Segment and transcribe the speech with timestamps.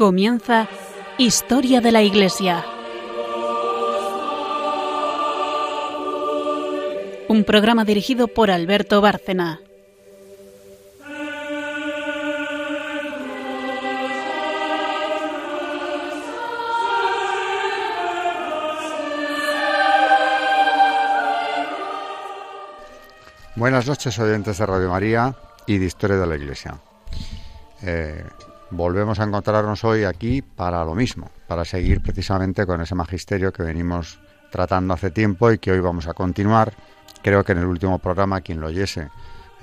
[0.00, 0.66] Comienza
[1.18, 2.64] Historia de la Iglesia.
[7.28, 9.60] Un programa dirigido por Alberto Bárcena.
[23.54, 25.34] Buenas noches, oyentes de Radio María
[25.66, 26.80] y de Historia de la Iglesia.
[27.82, 28.24] Eh,
[28.70, 33.62] volvemos a encontrarnos hoy aquí para lo mismo, para seguir precisamente con ese magisterio que
[33.62, 34.20] venimos
[34.50, 36.72] tratando hace tiempo y que hoy vamos a continuar.
[37.22, 39.08] Creo que en el último programa quien lo oyese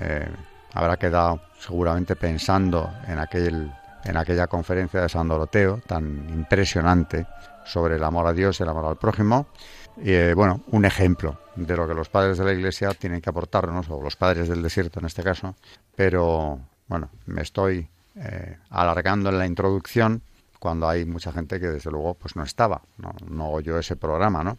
[0.00, 0.28] eh,
[0.74, 3.72] habrá quedado seguramente pensando en, aquel,
[4.04, 7.26] en aquella conferencia de San Doroteo tan impresionante
[7.64, 9.48] sobre el amor a Dios y el amor al prójimo.
[9.96, 13.30] Y eh, bueno, un ejemplo de lo que los padres de la Iglesia tienen que
[13.30, 15.56] aportarnos, o los padres del desierto en este caso,
[15.96, 17.88] pero bueno, me estoy
[18.20, 20.22] eh, alargando en la introducción
[20.58, 24.42] cuando hay mucha gente que desde luego pues no estaba, no, no oyó ese programa,
[24.42, 24.58] ¿no?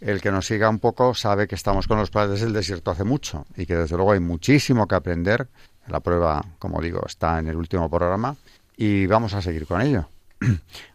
[0.00, 3.04] El que nos siga un poco sabe que estamos con los padres del desierto hace
[3.04, 5.48] mucho y que desde luego hay muchísimo que aprender.
[5.86, 8.36] La prueba, como digo, está en el último programa
[8.76, 10.08] y vamos a seguir con ello.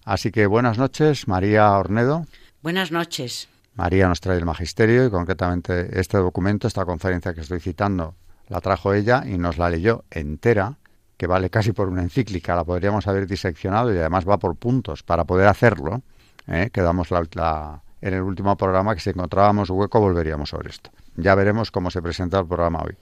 [0.06, 2.26] Así que buenas noches, María Ornedo.
[2.62, 3.48] Buenas noches.
[3.76, 8.14] María nos trae el magisterio y concretamente este documento, esta conferencia que estoy citando,
[8.50, 10.76] la trajo ella y nos la leyó entera
[11.18, 15.02] que vale casi por una encíclica, la podríamos haber diseccionado y además va por puntos.
[15.04, 16.02] Para poder hacerlo,
[16.48, 16.70] ¿eh?
[16.72, 20.92] quedamos la, en el último programa que si encontrábamos hueco volveríamos sobre esto.
[21.16, 22.96] Ya veremos cómo se presenta el programa hoy.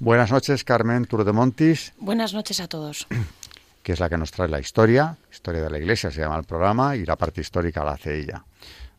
[0.00, 1.94] Buenas noches, Carmen Turdemontis.
[1.98, 3.06] Buenas noches a todos.
[3.86, 6.42] Que es la que nos trae la historia, historia de la Iglesia se llama el
[6.42, 8.44] programa, y la parte histórica la hace ella.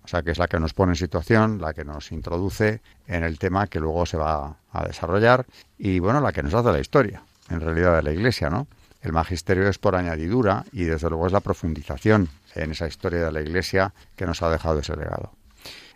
[0.01, 3.25] O sea, que es la que nos pone en situación, la que nos introduce en
[3.25, 5.45] el tema que luego se va a desarrollar
[5.77, 8.67] y, bueno, la que nos hace la historia en realidad de la Iglesia, ¿no?
[9.01, 13.31] El magisterio es por añadidura y desde luego es la profundización en esa historia de
[13.31, 15.31] la Iglesia que nos ha dejado ese legado.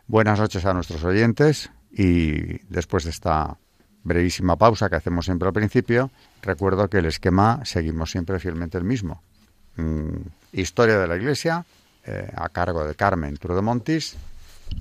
[0.08, 3.58] Buenas noches a nuestros oyentes y después de esta
[4.04, 8.84] brevísima pausa que hacemos siempre al principio, recuerdo que el esquema seguimos siempre fielmente el
[8.84, 9.22] mismo.
[9.76, 10.18] Mm,
[10.54, 11.66] historia de la Iglesia,
[12.06, 14.16] eh, a cargo de Carmen Trudemontis,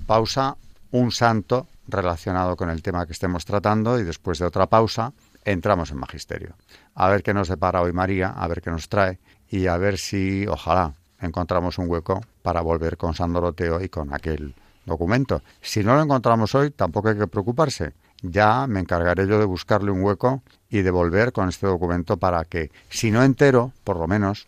[0.05, 0.55] pausa,
[0.91, 5.13] un santo relacionado con el tema que estemos tratando y después de otra pausa,
[5.45, 6.55] entramos en magisterio.
[6.95, 9.19] A ver qué nos depara hoy María, a ver qué nos trae
[9.49, 14.13] y a ver si, ojalá, encontramos un hueco para volver con San Doroteo y con
[14.13, 15.41] aquel documento.
[15.61, 17.93] Si no lo encontramos hoy, tampoco hay que preocuparse.
[18.21, 22.45] Ya me encargaré yo de buscarle un hueco y de volver con este documento para
[22.45, 24.47] que, si no entero, por lo menos,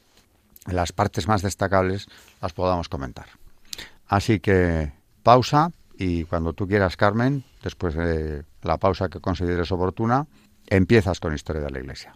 [0.66, 2.08] las partes más destacables
[2.42, 3.28] las podamos comentar.
[4.08, 4.92] Así que
[5.24, 10.28] pausa y cuando tú quieras, Carmen, después de la pausa que consideres oportuna,
[10.78, 12.16] empiezas con Historia de la Iglesia.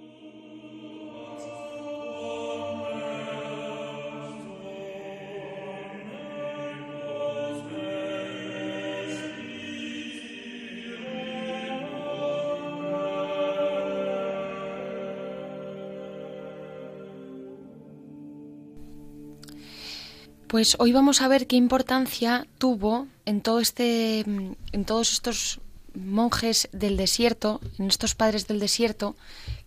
[20.61, 25.59] Pues hoy vamos a ver qué importancia tuvo en todo este en todos estos
[25.95, 29.15] monjes del desierto, en estos padres del desierto,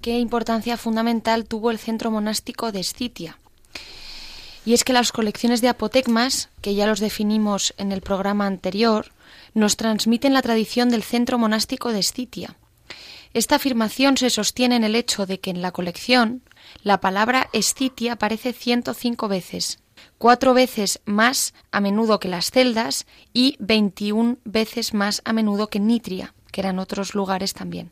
[0.00, 3.41] qué importancia fundamental tuvo el centro monástico de Escitia.
[4.64, 9.11] Y es que las colecciones de apotegmas, que ya los definimos en el programa anterior,
[9.52, 12.56] nos transmiten la tradición del centro monástico de Escitia.
[13.32, 16.43] Esta afirmación se sostiene en el hecho de que en la colección
[16.85, 19.81] la palabra Escitia aparece 105 veces,
[20.25, 23.05] cuatro veces más a menudo que las celdas
[23.35, 27.91] y 21 veces más a menudo que Nitria, que eran otros lugares también.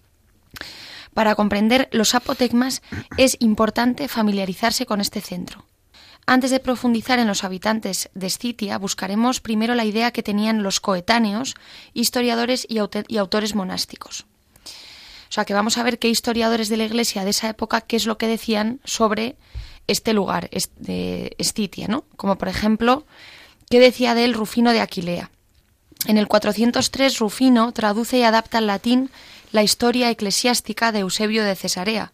[1.12, 2.80] Para comprender los apotegmas
[3.18, 5.66] es importante familiarizarse con este centro.
[6.24, 10.80] Antes de profundizar en los habitantes de Scitia, buscaremos primero la idea que tenían los
[10.80, 11.54] coetáneos,
[11.92, 14.24] historiadores y, autores monásticos.
[14.64, 17.96] O sea que vamos a ver qué historiadores de la Iglesia de esa época, qué
[17.96, 19.36] es lo que decían sobre
[19.86, 22.04] este lugar de Estitia, ¿no?
[22.16, 23.04] Como por ejemplo,
[23.70, 25.30] ¿qué decía de él Rufino de Aquilea?
[26.06, 29.10] En el 403 Rufino traduce y adapta al latín
[29.52, 32.12] la historia eclesiástica de Eusebio de Cesarea.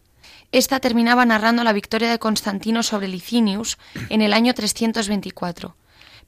[0.51, 3.77] Esta terminaba narrando la victoria de Constantino sobre Licinius
[4.09, 5.75] en el año 324.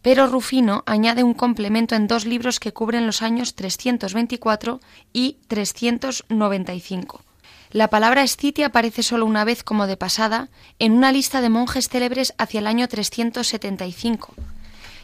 [0.02, 4.80] Pero Rufino añade un complemento en dos libros que cubren los años 324
[5.14, 7.24] y 395.
[7.72, 11.88] La palabra escitia aparece solo una vez como de pasada en una lista de monjes
[11.88, 14.34] célebres hacia el año 375.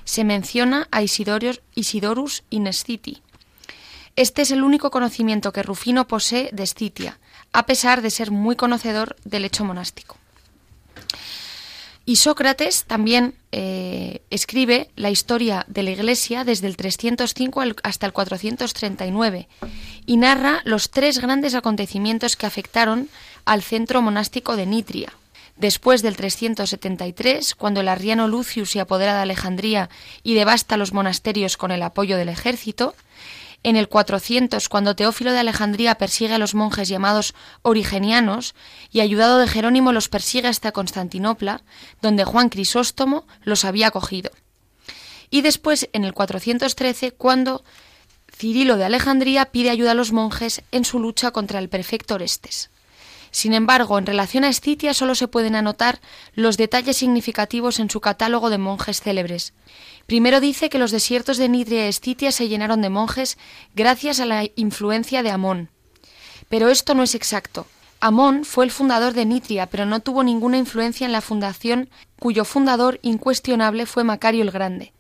[0.04, 3.22] Se menciona a Isidorus, Isidorus Inesciti.
[4.18, 7.19] Este es el único conocimiento que Rufino posee de Escitia,
[7.54, 10.18] a pesar de ser muy conocedor del hecho monástico.
[12.04, 18.14] Y Sócrates también eh, escribe la historia de la Iglesia desde el 305 hasta el
[18.14, 19.48] 439
[20.07, 23.09] y narra los tres grandes acontecimientos que afectaron
[23.45, 25.13] al centro monástico de Nitria.
[25.57, 29.89] Después del 373, cuando el arriano Lucius se apodera de Alejandría
[30.24, 32.95] y devasta los monasterios con el apoyo del ejército,
[33.63, 37.33] en el 400, cuando Teófilo de Alejandría persigue a los monjes llamados
[37.63, 38.56] origenianos
[38.92, 41.63] y ayudado de Jerónimo los persigue hasta Constantinopla,
[42.01, 44.31] donde Juan Crisóstomo los había acogido.
[45.30, 47.65] Y después, en el 413, cuando
[48.38, 52.69] Cirilo de Alejandría pide ayuda a los monjes en su lucha contra el prefecto Orestes.
[53.31, 56.00] Sin embargo, en relación a Escitia solo se pueden anotar
[56.36, 59.54] los detalles significativos en su catálogo de monjes célebres.
[60.06, 63.39] Primero dice que los desiertos de Nitria y Escitia se llenaron de monjes
[63.74, 65.69] gracias a la influencia de Amón.
[66.48, 67.66] Pero esto no es exacto.
[68.00, 72.45] Amón fue el fundador de Nitria, pero no tuvo ninguna influencia en la fundación, cuyo
[72.45, 74.94] fundador incuestionable fue Macario el Grande.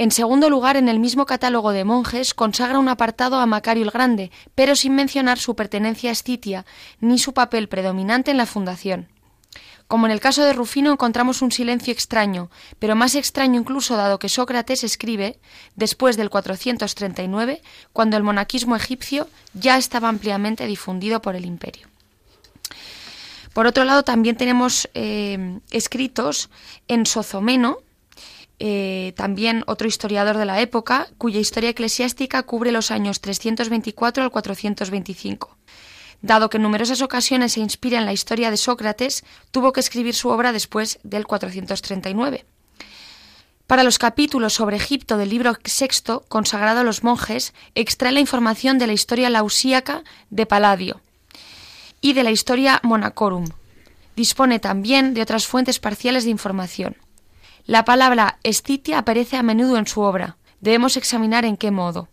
[0.00, 3.90] En segundo lugar, en el mismo catálogo de monjes consagra un apartado a Macario el
[3.90, 6.64] Grande, pero sin mencionar su pertenencia a Escitia
[7.00, 9.08] ni su papel predominante en la fundación.
[9.88, 12.48] Como en el caso de Rufino encontramos un silencio extraño,
[12.78, 15.38] pero más extraño incluso dado que Sócrates escribe
[15.76, 17.60] después del 439,
[17.92, 21.88] cuando el monaquismo egipcio ya estaba ampliamente difundido por el imperio.
[23.52, 26.48] Por otro lado, también tenemos eh, escritos
[26.88, 27.80] en Sozomeno,
[28.62, 34.30] eh, también otro historiador de la época, cuya historia eclesiástica cubre los años 324 al
[34.30, 35.56] 425.
[36.20, 40.14] Dado que en numerosas ocasiones se inspira en la historia de Sócrates, tuvo que escribir
[40.14, 42.44] su obra después del 439.
[43.66, 48.78] Para los capítulos sobre Egipto del libro sexto, consagrado a los monjes, extrae la información
[48.78, 51.00] de la historia lausíaca de Palladio
[52.02, 53.46] y de la historia Monacorum.
[54.16, 56.96] Dispone también de otras fuentes parciales de información.
[57.70, 60.36] La palabra escitia aparece a menudo en su obra.
[60.60, 62.08] Debemos examinar en qué modo.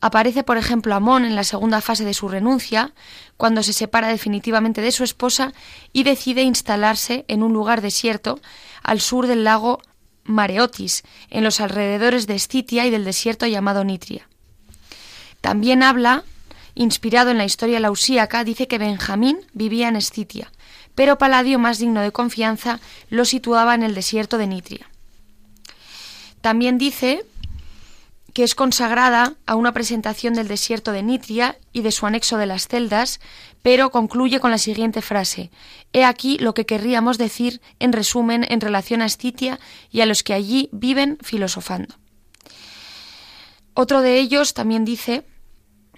[0.00, 2.92] Aparece, por ejemplo, Amón en la segunda fase de su renuncia,
[3.36, 5.52] cuando se separa definitivamente de su esposa
[5.92, 8.38] y decide instalarse en un lugar desierto
[8.84, 9.82] al sur del lago
[10.22, 14.28] Mareotis, en los alrededores de Escitia y del desierto llamado Nitria.
[15.40, 16.22] También habla,
[16.76, 20.52] inspirado en la historia lausíaca, dice que Benjamín vivía en Escitia
[20.98, 24.90] pero Paladio, más digno de confianza, lo situaba en el desierto de Nitria.
[26.40, 27.24] También dice
[28.34, 32.46] que es consagrada a una presentación del desierto de Nitria y de su anexo de
[32.46, 33.20] las celdas,
[33.62, 35.52] pero concluye con la siguiente frase
[35.92, 39.60] He aquí lo que querríamos decir en resumen en relación a Escitia
[39.92, 41.94] y a los que allí viven filosofando.
[43.72, 45.24] Otro de ellos también dice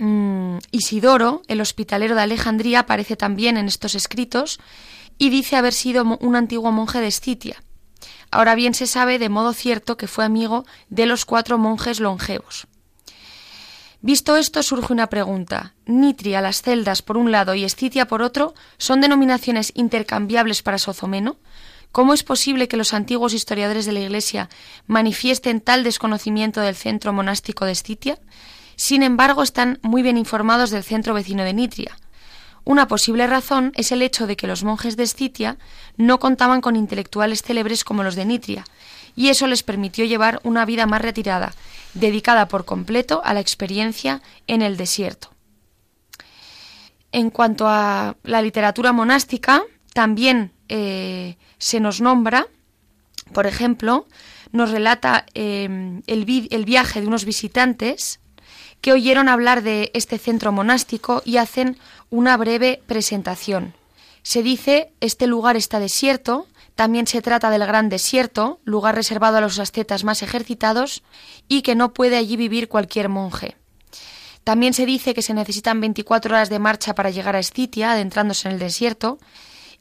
[0.00, 0.39] Mm,
[0.70, 4.60] Isidoro, el hospitalero de Alejandría, aparece también en estos escritos
[5.18, 7.62] y dice haber sido un antiguo monje de Escitia.
[8.30, 12.66] Ahora bien se sabe de modo cierto que fue amigo de los cuatro monjes longevos.
[14.02, 15.74] Visto esto surge una pregunta.
[15.84, 21.36] Nitria, las celdas por un lado y Escitia por otro, ¿son denominaciones intercambiables para Sozomeno?
[21.92, 24.48] ¿Cómo es posible que los antiguos historiadores de la Iglesia
[24.86, 28.18] manifiesten tal desconocimiento del centro monástico de Escitia?
[28.80, 31.99] Sin embargo, están muy bien informados del centro vecino de Nitria.
[32.64, 35.58] Una posible razón es el hecho de que los monjes de Escitia
[35.99, 38.64] no contaban con intelectuales célebres como los de Nitria,
[39.14, 41.52] y eso les permitió llevar una vida más retirada,
[41.92, 45.28] dedicada por completo a la experiencia en el desierto.
[47.12, 52.46] En cuanto a la literatura monástica, también eh, se nos nombra,
[53.34, 54.06] por ejemplo,
[54.52, 58.19] nos relata eh, el viaje de unos visitantes
[58.80, 61.78] que oyeron hablar de este centro monástico y hacen
[62.10, 63.75] una breve presentación.
[64.22, 69.40] Se dice, este lugar está desierto, también se trata del gran desierto, lugar reservado a
[69.40, 71.02] los ascetas más ejercitados,
[71.49, 73.56] y que no puede allí vivir cualquier monje.
[74.44, 78.49] También se dice que se necesitan 24 horas de marcha para llegar a Escitia, adentrándose
[78.49, 79.18] en el desierto,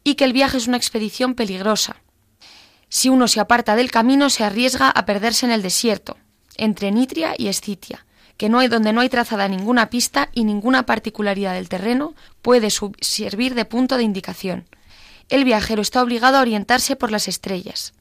[0.03, 1.98] y que el viaje es una expedición peligrosa.
[2.89, 6.18] Si uno se aparta del camino se arriesga a perderse en el desierto,
[6.58, 8.06] entre Nitria y Escitia,
[8.39, 12.69] que no hay donde no hay trazada ninguna pista y ninguna particularidad del terreno puede
[12.69, 14.63] servir de punto de indicación.
[15.27, 17.91] El viajero está obligado a orientarse por las estrellas.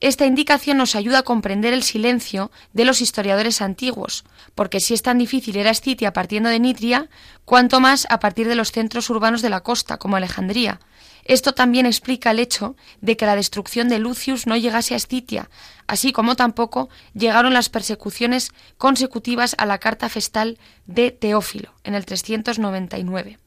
[0.00, 5.02] Esta indicación nos ayuda a comprender el silencio de los historiadores antiguos, porque si es
[5.02, 7.10] tan difícil ir a Escitia partiendo de Nitria,
[7.44, 10.80] cuanto más a partir de los centros urbanos de la costa, como Alejandría.
[11.24, 15.50] Esto también explica el hecho de que la destrucción de Lucius no llegase a Escitia,
[15.86, 22.06] así como tampoco llegaron las persecuciones consecutivas a la carta festal de Teófilo en el
[22.06, 23.38] 399.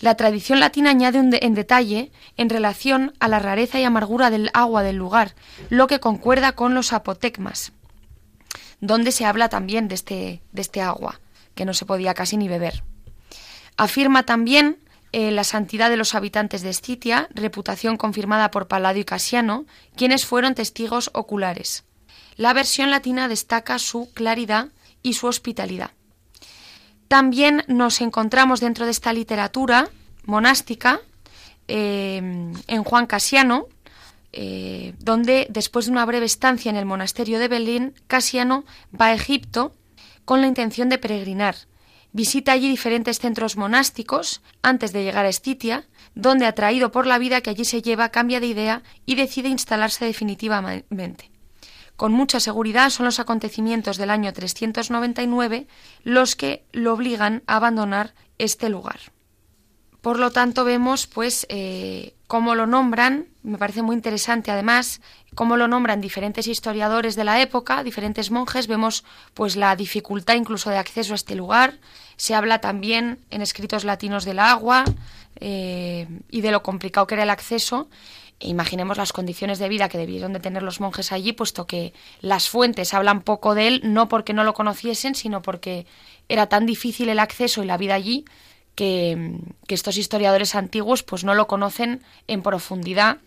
[0.00, 4.82] La tradición latina añade en detalle en relación a la rareza y amargura del agua
[4.82, 5.34] del lugar,
[5.68, 7.72] lo que concuerda con los apotecmas,
[8.80, 11.20] donde se habla también de este, de este agua,
[11.54, 12.82] que no se podía casi ni beber.
[13.76, 14.78] Afirma también
[15.12, 19.66] eh, la santidad de los habitantes de Escitia, reputación confirmada por Palladio y Casiano,
[19.96, 21.84] quienes fueron testigos oculares.
[22.36, 24.68] La versión latina destaca su claridad
[25.02, 25.90] y su hospitalidad.
[27.10, 29.88] También nos encontramos dentro de esta literatura
[30.26, 31.00] monástica
[31.66, 32.18] eh,
[32.68, 33.66] en Juan Casiano,
[34.32, 38.64] eh, donde después de una breve estancia en el monasterio de Belén, Casiano
[38.94, 39.74] va a Egipto
[40.24, 41.56] con la intención de peregrinar.
[42.12, 47.40] Visita allí diferentes centros monásticos antes de llegar a Estitia, donde, atraído por la vida
[47.40, 51.32] que allí se lleva, cambia de idea y decide instalarse definitivamente.
[52.00, 55.66] Con mucha seguridad son los acontecimientos del año 399
[56.02, 59.00] los que lo obligan a abandonar este lugar.
[60.00, 65.02] Por lo tanto, vemos pues eh, cómo lo nombran, me parece muy interesante además,
[65.34, 69.04] cómo lo nombran diferentes historiadores de la época, diferentes monjes, vemos
[69.34, 71.80] pues la dificultad incluso de acceso a este lugar,
[72.16, 74.84] se habla también en escritos latinos del agua
[75.36, 77.90] eh, y de lo complicado que era el acceso,
[78.40, 82.48] imaginemos las condiciones de vida que debieron de tener los monjes allí, puesto que las
[82.48, 85.86] fuentes hablan poco de él, no porque no lo conociesen, sino porque
[86.28, 88.24] era tan difícil el acceso y la vida allí
[88.74, 93.18] que, estos historiadores antiguos pues no lo conocen en profundidad,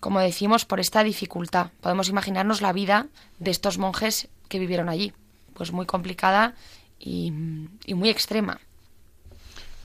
[0.00, 1.70] como decimos, por esta dificultad.
[1.80, 3.06] Podemos imaginarnos la vida
[3.38, 5.12] de estos monjes que vivieron allí,
[5.54, 6.54] pues muy complicada
[6.98, 8.58] y, muy extrema.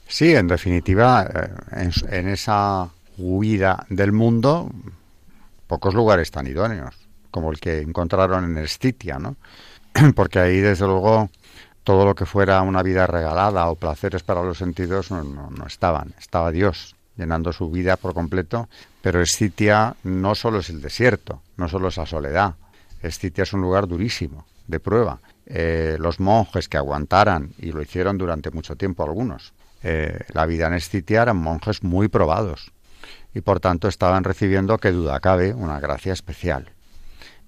[0.07, 1.25] Sí, en definitiva,
[1.73, 2.89] eh, en esa
[3.21, 4.69] huida del mundo,
[5.67, 6.95] pocos lugares tan idóneos
[7.31, 9.37] como el que encontraron en Escitia, ¿no?
[10.15, 11.29] Porque ahí, desde luego,
[11.83, 16.13] todo lo que fuera una vida regalada o placeres para los sentidos no, no, estaban.
[16.19, 18.69] Estaba Dios llenando su vida por completo,
[19.01, 22.55] pero Escitia no solo es el desierto, no solo es la soledad.
[23.01, 25.19] Escitia es un lugar durísimo, de prueba.
[25.45, 30.67] Eh, los monjes que aguantaran, y lo hicieron durante mucho tiempo algunos, eh, la vida
[30.67, 32.71] en Escitia eran monjes muy probados,
[33.33, 36.69] y por tanto estaban recibiendo, que duda cabe, una gracia especial.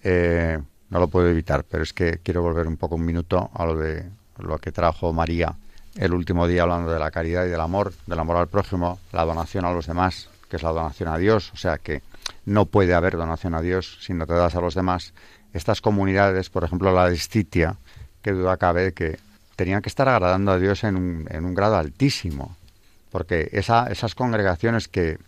[0.04, 3.66] Eh, no lo puedo evitar, pero es que quiero volver un poco un minuto a
[3.66, 4.06] lo de
[4.38, 5.56] lo que trajo María
[5.96, 9.26] el último día hablando de la caridad y del amor, del amor al prójimo, la
[9.26, 12.02] donación a los demás, que es la donación a Dios, o sea que
[12.46, 15.14] no puede haber donación a Dios si no te das a los demás.
[15.54, 17.76] Estas comunidades, por ejemplo la de Estitia,
[18.22, 19.20] que duda cabe que
[19.56, 22.56] tenían que estar agradando a Dios en un, en un grado altísimo,
[23.12, 25.20] porque esa, esas congregaciones que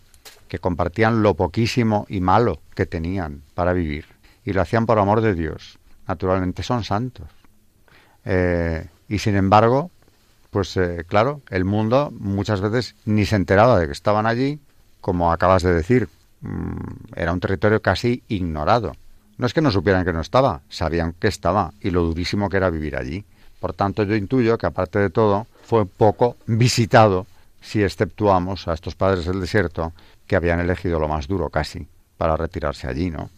[0.48, 5.20] que compartían lo poquísimo y malo que tenían para vivir y lo hacían por amor
[5.20, 5.78] de Dios.
[6.06, 7.26] Naturalmente son santos.
[8.24, 9.90] Eh, y sin embargo,
[10.50, 14.60] pues eh, claro, el mundo muchas veces ni se enteraba de que estaban allí,
[15.00, 16.08] como acabas de decir,
[16.42, 16.76] mm,
[17.16, 18.92] era un territorio casi ignorado.
[19.36, 22.56] No es que no supieran que no estaba, sabían que estaba y lo durísimo que
[22.56, 23.24] era vivir allí.
[23.60, 27.26] Por tanto, yo intuyo que aparte de todo, fue poco visitado
[27.66, 29.92] si exceptuamos a estos padres del desierto
[30.28, 33.28] que habían elegido lo más duro casi para retirarse allí, ¿no?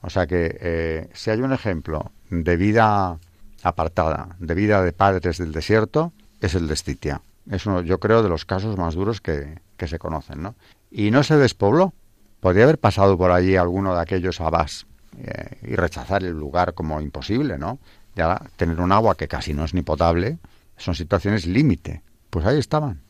[0.00, 3.18] O sea que eh, si hay un ejemplo de vida
[3.62, 7.20] apartada, de vida de padres del desierto, es el de Estitia.
[7.50, 10.54] Es uno, yo creo, de los casos más duros que, que se conocen, ¿no?
[10.90, 11.92] Y no se despobló.
[12.40, 14.86] Podría haber pasado por allí alguno de aquellos abás
[15.18, 17.78] eh, y rechazar el lugar como imposible, ¿no?
[18.16, 20.38] Ya tener un agua que casi no es ni potable,
[20.78, 22.02] son situaciones límite.
[22.30, 23.03] Pues ahí estaban.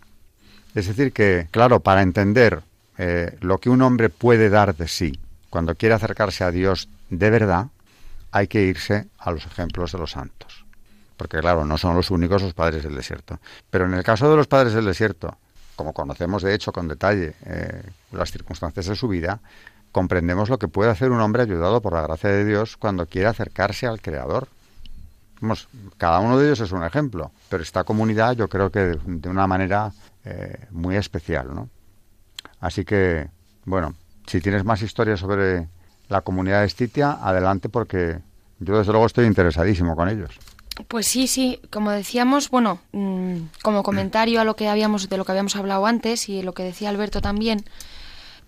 [0.75, 2.62] Es decir, que, claro, para entender
[2.99, 5.19] eh, lo que un hombre puede dar de sí
[5.50, 7.69] cuando quiere acercarse a Dios de verdad,
[8.33, 10.64] hay que irse a los ejemplos de los santos.
[11.16, 13.38] Porque claro, no son los únicos los padres del desierto.
[13.71, 15.37] Pero en el caso de los padres del desierto,
[15.76, 19.38] como conocemos de hecho con detalle eh, las circunstancias de su vida,
[19.93, 23.28] comprendemos lo que puede hacer un hombre ayudado por la gracia de Dios cuando quiere
[23.28, 24.49] acercarse al Creador.
[25.97, 29.47] cada uno de ellos es un ejemplo, pero esta comunidad yo creo que de, una
[29.47, 29.93] manera
[30.25, 31.69] eh, muy especial, ¿no?
[32.61, 33.28] Así que,
[33.64, 33.95] bueno,
[34.26, 35.69] si tienes más historias sobre
[36.09, 38.21] la comunidad de Estitia, adelante porque
[38.59, 40.38] yo desde luego estoy interesadísimo con ellos.
[40.88, 45.25] Pues sí, sí, como decíamos, bueno, mm, como comentario a lo que habíamos de lo
[45.25, 47.64] que habíamos hablado antes y lo que decía Alberto también,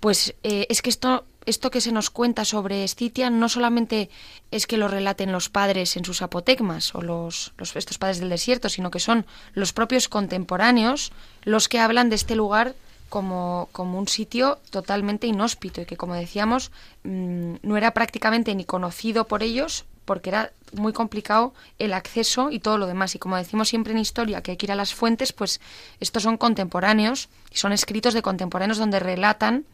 [0.00, 4.10] pues eh, es que esto esto que se nos cuenta sobre Estitia no solamente
[4.50, 8.28] es que lo relaten los padres en sus apotegmas o los, los, estos padres del
[8.28, 11.12] desierto, sino que son los propios contemporáneos
[11.42, 12.74] los que hablan de este lugar
[13.08, 16.72] como, como un sitio totalmente inhóspito y que, como decíamos,
[17.04, 22.60] mm, no era prácticamente ni conocido por ellos porque era muy complicado el acceso y
[22.60, 23.14] todo lo demás.
[23.14, 25.60] Y como decimos siempre en historia que hay que ir a las fuentes, pues
[26.00, 29.64] estos son contemporáneos y son escritos de contemporáneos donde relatan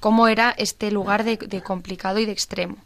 [0.00, 2.78] cómo era este lugar de, complicado y de extremo.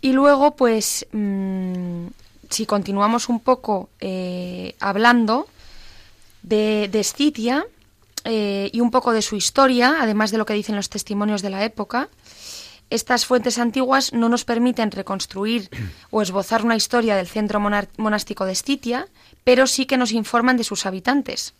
[0.00, 2.06] Y luego, pues, mm,
[2.48, 5.46] si continuamos un poco eh, hablando
[6.42, 7.44] de, de
[8.24, 11.50] eh, y un poco de su historia, además de lo que dicen los testimonios de
[11.50, 12.08] la época,
[12.90, 15.70] estas fuentes antiguas no nos permiten reconstruir
[16.10, 19.06] o esbozar una historia del centro monástico de Escitia,
[19.44, 21.54] pero sí que nos informan de sus habitantes.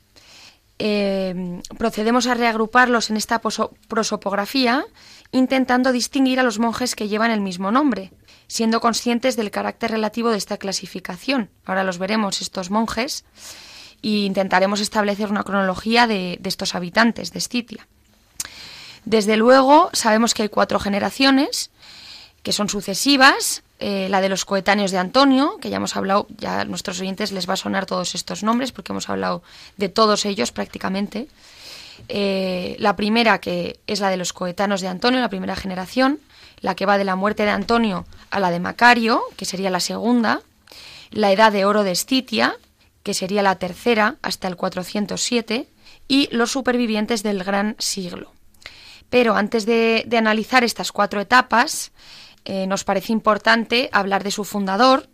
[0.82, 4.87] Eh, procedemos a reagruparlos en esta prosopografía,
[5.30, 8.12] intentando distinguir a los monjes que llevan el mismo nombre,
[8.46, 11.50] siendo conscientes del carácter relativo de esta clasificación.
[11.66, 13.26] Ahora los veremos estos monjes
[14.02, 17.87] e intentaremos establecer una cronología de, de estos habitantes de Escitia.
[19.04, 21.70] Desde luego, sabemos que hay cuatro generaciones
[22.42, 26.61] que son sucesivas, eh, la de los coetáneos de Antonio, que ya hemos hablado, ya
[26.61, 29.42] a nuestros oyentes les va a sonar todos estos nombres porque hemos hablado
[29.78, 31.28] de todos ellos prácticamente.
[32.09, 36.20] Eh, la primera, que es la de los coetáneos de Antonio, la primera generación,
[36.61, 39.80] la que va de la muerte de Antonio a la de Macario, que sería la
[39.80, 40.43] segunda,
[41.10, 42.56] la edad de oro de Escitia,
[43.02, 45.69] que sería la tercera hasta el 407,
[46.06, 48.32] y los supervivientes del gran siglo.
[49.08, 51.93] Pero antes de analizar estas cuatro etapas,
[52.45, 55.09] eh, nos parece importante hablar de su fundador,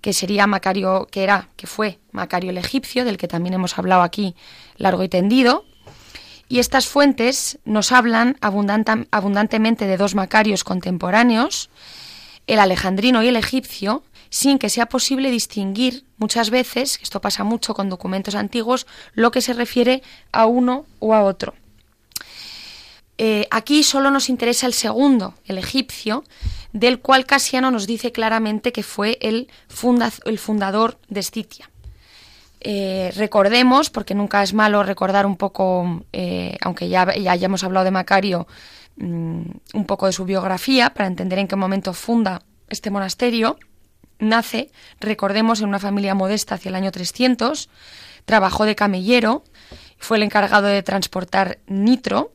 [0.00, 4.02] que sería Macario, que era, que fue Macario el egipcio, del que también hemos hablado
[4.02, 4.34] aquí
[4.76, 5.64] largo y tendido.
[6.48, 11.70] Y estas fuentes nos hablan abundantemente de dos Macarios contemporáneos,
[12.46, 17.72] el alejandrino y el egipcio, sin que sea posible distinguir muchas veces, esto pasa mucho
[17.72, 21.54] con documentos antiguos, lo que se refiere a uno o a otro.
[23.16, 26.24] Eh, aquí solo nos interesa el segundo, el egipcio,
[26.72, 29.48] del cual Casiano nos dice claramente que fue el,
[30.24, 31.70] el fundador de Escitia.
[32.66, 37.84] Eh, recordemos, porque nunca es malo recordar un poco, eh, aunque ya, ya, hayamos hablado
[37.84, 38.48] de Macario,
[38.96, 39.42] mm,
[39.74, 43.58] un poco de su biografía, para entender en qué momento funda este monasterio.
[44.18, 47.68] Nace, recordemos, en una familia modesta hacia el año 300,
[48.24, 49.44] trabajó de camellero,
[49.98, 52.32] fue el encargado de transportar nitro,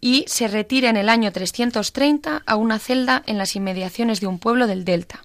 [0.00, 4.38] y se retira en el año 330 a una celda en las inmediaciones de un
[4.38, 5.22] pueblo del Delta.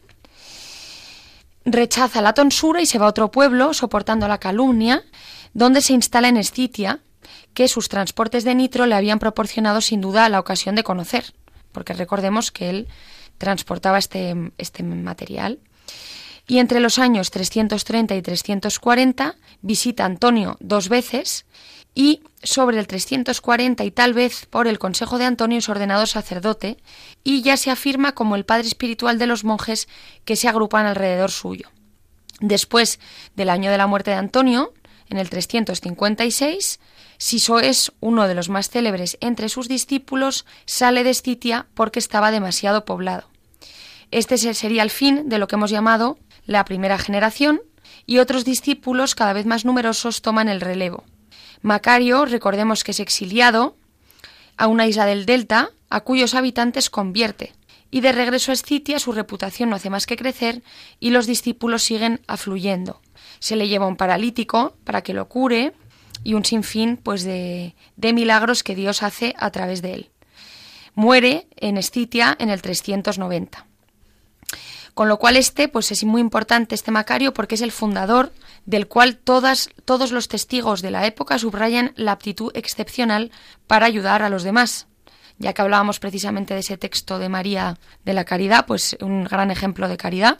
[1.66, 5.04] Rechaza la tonsura y se va a otro pueblo, soportando la calumnia,
[5.54, 7.00] donde se instala en Escitia,
[7.54, 11.34] que sus transportes de nitro le habían proporcionado sin duda la ocasión de conocer,
[11.72, 12.88] porque recordemos que él
[13.38, 15.60] transportaba este, este material.
[16.48, 21.46] Y entre los años 330 y 340 visita Antonio dos veces
[21.94, 26.78] y sobre el 340 y tal vez por el consejo de Antonio es ordenado sacerdote
[27.24, 29.88] y ya se afirma como el padre espiritual de los monjes
[30.26, 31.70] que se agrupan alrededor suyo.
[32.40, 33.00] Después
[33.36, 34.74] del año de la muerte de Antonio,
[35.10, 36.80] en el 356,
[37.22, 42.32] Siso es uno de los más célebres entre sus discípulos, sale de Escitia porque estaba
[42.32, 43.30] demasiado poblado.
[44.10, 47.62] Este sería el fin de lo que hemos llamado la primera generación,
[48.08, 51.04] y otros discípulos cada vez más numerosos toman el relevo.
[51.62, 53.76] Macario, recordemos que es exiliado
[54.58, 57.54] a una isla del Delta, a cuyos habitantes convierte,
[57.92, 60.64] y de regreso a Escitia su reputación no hace más que crecer
[61.00, 63.02] y los discípulos siguen afluyendo.
[63.40, 65.74] Se le lleva un paralítico para que lo cure
[66.24, 70.10] y un sinfín pues de, de milagros que Dios hace a través de él.
[70.96, 73.66] Muere en Escitia en el 390.
[74.94, 78.34] Con lo cual este pues es muy importante este Macario porque es el fundador
[78.66, 83.32] del cual todas, todos los testigos de la época subrayan la aptitud excepcional
[83.68, 84.88] para ayudar a los demás.
[85.38, 89.50] Ya que hablábamos precisamente de ese texto de María de la Caridad, pues un gran
[89.50, 90.40] ejemplo de caridad.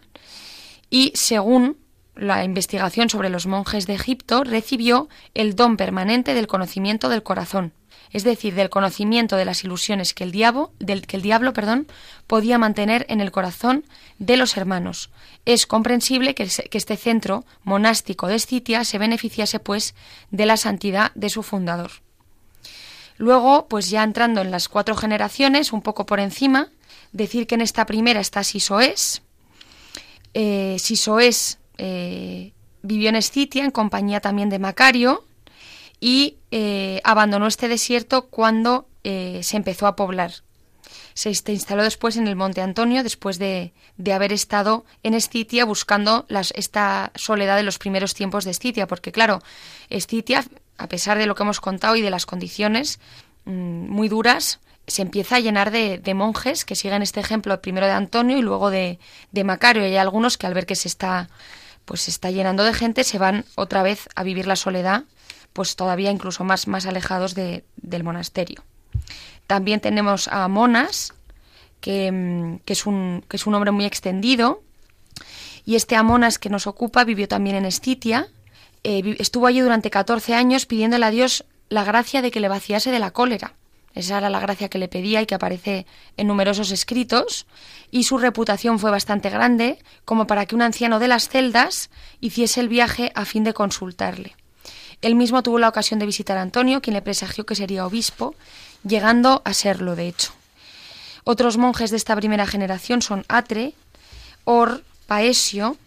[0.90, 1.78] Y según
[2.16, 7.74] la investigación sobre los monjes de Egipto, recibió el don permanente del conocimiento del corazón,
[8.12, 11.88] es decir, del conocimiento de las ilusiones que el diablo, que el diablo perdón,
[12.28, 13.86] podía mantener en el corazón
[14.20, 15.10] de los hermanos.
[15.46, 19.96] Es comprensible que, este centro monástico de Escitia se beneficiase, pues,
[20.30, 21.92] de la santidad de su fundador.
[23.18, 26.70] Luego, pues ya entrando en las cuatro generaciones, un poco por encima,
[27.12, 29.22] decir que en esta primera está Sisoes.
[30.34, 30.78] Eh,
[31.78, 35.24] eh, vivió en Escitia en compañía también de Macario
[36.02, 40.34] y eh, abandonó este desierto cuando eh, se empezó a poblar.
[41.14, 46.26] Se instaló después en el Monte Antonio, después de, de haber estado en Escitia buscando
[46.28, 49.42] las, esta soledad de los primeros tiempos de Escitia, porque claro,
[49.90, 50.46] Escitia,
[50.78, 53.00] a pesar de lo que hemos contado y de las condiciones
[53.46, 53.52] mmm,
[53.90, 57.94] muy duras, se empieza a llenar de, de, monjes que siguen este ejemplo primero de
[57.94, 58.98] Antonio y luego de,
[59.32, 59.84] de Macario.
[59.84, 61.30] Y hay algunos que al ver que se está,
[61.86, 65.04] pues se está llenando de gente se van otra vez a vivir la soledad,
[65.54, 68.64] pues todavía incluso más, más alejados de, del monasterio.
[69.48, 71.14] También tenemos a Monas,
[71.82, 74.62] que, que, es un, que es un hombre muy extendido.
[75.66, 78.28] Y este Amonas que nos ocupa vivió también en Escitia.
[78.84, 82.92] Eh, estuvo allí durante 14 años pidiéndole a Dios la gracia de que le vaciase
[82.92, 83.56] de la cólera.
[83.94, 85.86] Esa era la gracia que le pedía y que aparece
[86.16, 87.46] en numerosos escritos,
[87.92, 91.90] y su reputación fue bastante grande como para que un anciano de las celdas
[92.22, 94.36] hiciese el viaje a fin de consultarle.
[95.02, 98.36] Él mismo tuvo la ocasión de visitar a Antonio, quien le presagió que sería obispo,
[98.84, 100.32] llegando a serlo, de hecho.
[101.24, 103.74] Otros monjes de esta primera generación son Atre,
[104.44, 105.78] Or, Paesio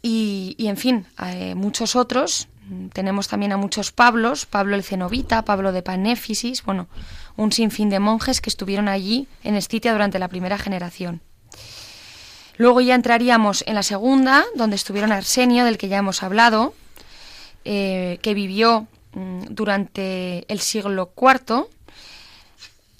[0.00, 2.48] y, en fin, eh, muchos otros.
[2.92, 6.86] Tenemos también a muchos Pablos, Pablo el Cenobita, Pablo de Panéfisis, bueno,
[7.36, 11.20] un sinfín de monjes que estuvieron allí en Escitia durante la primera generación.
[12.56, 16.74] Luego ya entraríamos en la segunda, donde estuvieron Arsenio, del que ya hemos hablado,
[17.64, 21.66] eh, que vivió mm, durante el siglo IV,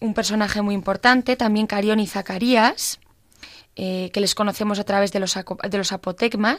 [0.00, 2.98] un personaje muy importante, también Carión y Zacarías,
[3.76, 6.58] eh, que les conocemos a través de los, de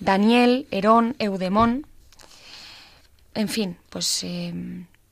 [0.00, 1.86] Daniel, Herón, Eudemón,
[3.34, 4.52] en fin, pues eh,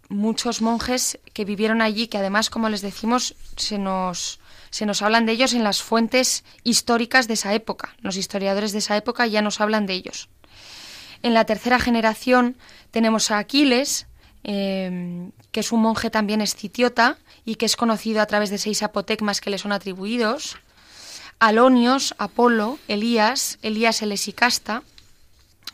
[0.09, 5.27] muchos monjes que vivieron allí, que además, como les decimos, se nos, se nos hablan
[5.27, 7.95] de ellos en las fuentes históricas de esa época.
[8.01, 10.29] Los historiadores de esa época ya nos hablan de ellos.
[11.23, 12.57] En la tercera generación
[12.91, 14.07] tenemos a Aquiles,
[14.45, 18.83] eh, que es un monje también escitiota y que es conocido a través de seis
[18.83, 20.57] apotecmas que le son atribuidos.
[21.41, 24.83] Alonios, Apolo, Elías, Elías el Esicasta,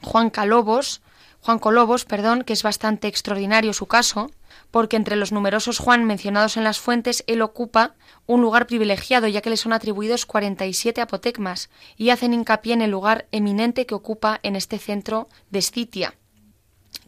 [0.02, 1.00] Juan Calobos,
[1.40, 4.30] Juan Colobos, perdón, que es bastante extraordinario su caso,
[4.74, 7.94] porque entre los numerosos Juan mencionados en las fuentes, él ocupa
[8.26, 12.90] un lugar privilegiado, ya que le son atribuidos 47 apotecmas, y hacen hincapié en el
[12.90, 16.16] lugar eminente que ocupa en este centro de Escitia.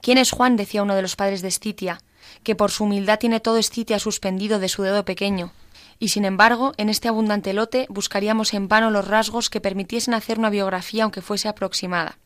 [0.00, 0.54] ¿Quién es Juan?
[0.54, 2.00] decía uno de los padres de Escitia,
[2.44, 5.50] que por su humildad tiene todo Escitia suspendido de su dedo pequeño,
[5.98, 10.38] y sin embargo, en este abundante lote buscaríamos en vano los rasgos que permitiesen hacer
[10.38, 12.16] una biografía aunque fuese aproximada.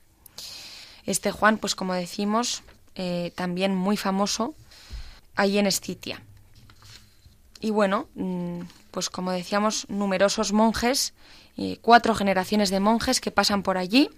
[1.06, 2.62] Este Juan, pues como decimos,
[2.94, 4.54] eh, también muy famoso
[5.36, 6.22] allí en Escitia.
[7.60, 11.14] Y bueno, mm, pues como decíamos, numerosos monjes,
[11.82, 14.08] cuatro generaciones de monjes que pasan por allí.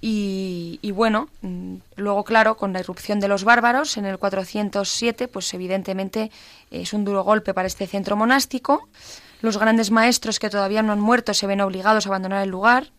[0.00, 5.26] Y, y, bueno, mm, luego claro, con la irrupción de los bárbaros en el 407,
[5.26, 6.30] pues evidentemente
[6.70, 8.88] es un duro golpe para este centro monástico.
[9.40, 12.92] Los grandes maestros que todavía no han muerto se ven obligados a abandonar el lugar.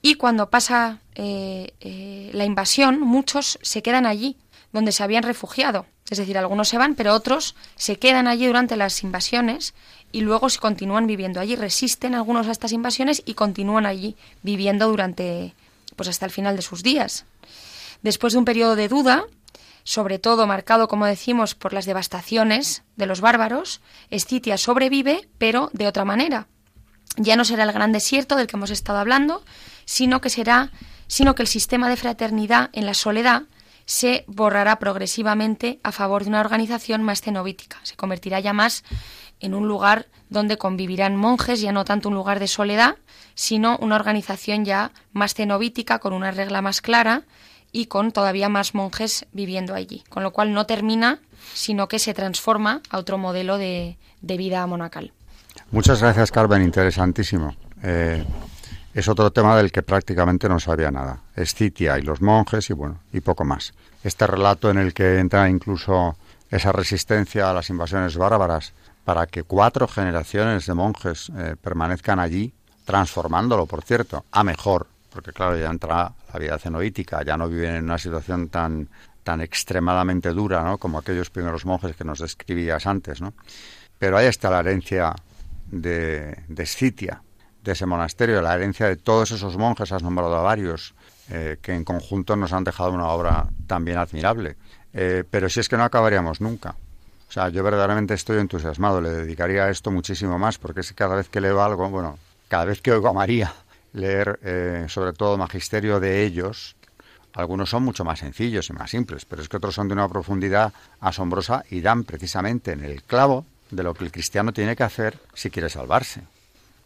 [0.00, 4.36] Y cuando pasa eh, eh, la invasión, muchos se quedan allí,
[4.72, 5.86] donde se habían refugiado.
[6.10, 9.74] Es decir, algunos se van, pero otros se quedan allí durante las invasiones
[10.10, 14.88] y luego se continúan viviendo allí, resisten algunos a estas invasiones y continúan allí viviendo
[14.88, 15.54] durante
[15.96, 17.26] pues hasta el final de sus días.
[18.02, 19.24] Después de un periodo de duda,
[19.82, 25.86] sobre todo marcado, como decimos, por las devastaciones de los bárbaros, Escitia sobrevive, pero de
[25.86, 26.46] otra manera.
[27.16, 29.42] Ya no será el gran desierto del que hemos estado hablando,
[29.84, 30.70] sino que será,
[31.08, 33.42] sino que el sistema de fraternidad en la soledad
[33.88, 37.78] se borrará progresivamente a favor de una organización más cenobítica.
[37.84, 38.84] Se convertirá ya más
[39.40, 42.96] en un lugar donde convivirán monjes, ya no tanto un lugar de soledad,
[43.34, 47.22] sino una organización ya más cenobítica, con una regla más clara
[47.72, 50.04] y con todavía más monjes viviendo allí.
[50.10, 51.20] Con lo cual no termina,
[51.54, 55.14] sino que se transforma a otro modelo de, de vida monacal.
[55.70, 56.60] Muchas gracias, Carmen.
[56.60, 57.56] Interesantísimo.
[57.82, 58.22] Eh,
[58.98, 61.20] es otro tema del que prácticamente no sabía nada.
[61.36, 63.72] Escitia y los monjes y bueno, y poco más.
[64.02, 66.16] Este relato en el que entra incluso
[66.50, 68.72] esa resistencia a las invasiones bárbaras
[69.04, 72.52] para que cuatro generaciones de monjes eh, permanezcan allí,
[72.84, 77.76] transformándolo, por cierto, a mejor, porque claro, ya entra la vida cenobítica, ya no viven
[77.76, 78.88] en una situación tan
[79.22, 80.78] tan extremadamente dura, ¿no?
[80.78, 83.34] Como aquellos primeros monjes que nos describías antes, ¿no?
[83.96, 85.14] Pero ahí está la herencia
[85.70, 87.22] de, de Escitia,
[87.68, 90.94] de ese monasterio, la herencia de todos esos monjes, has nombrado a varios,
[91.28, 94.56] eh, que en conjunto nos han dejado una obra también admirable.
[94.94, 96.76] Eh, pero si es que no acabaríamos nunca.
[97.28, 100.94] O sea, yo verdaderamente estoy entusiasmado, le dedicaría a esto muchísimo más, porque es que
[100.94, 103.52] cada vez que leo algo, bueno, cada vez que oigo a María
[103.92, 106.74] leer eh, sobre todo magisterio de ellos,
[107.34, 110.08] algunos son mucho más sencillos y más simples, pero es que otros son de una
[110.08, 114.84] profundidad asombrosa y dan precisamente en el clavo de lo que el cristiano tiene que
[114.84, 116.22] hacer si quiere salvarse.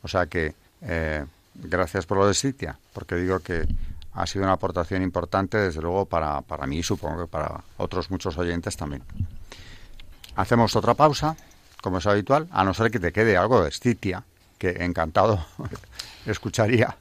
[0.03, 3.66] O sea que, eh, gracias por lo de Sitia, porque digo que
[4.14, 8.11] ha sido una aportación importante, desde luego, para, para mí y supongo que para otros
[8.11, 9.03] muchos oyentes también.
[10.37, 11.37] Hacemos otra pausa,
[11.83, 14.25] como es habitual, a no ser que te quede algo de Sitia,
[14.59, 15.45] que encantado
[16.27, 16.97] escucharía.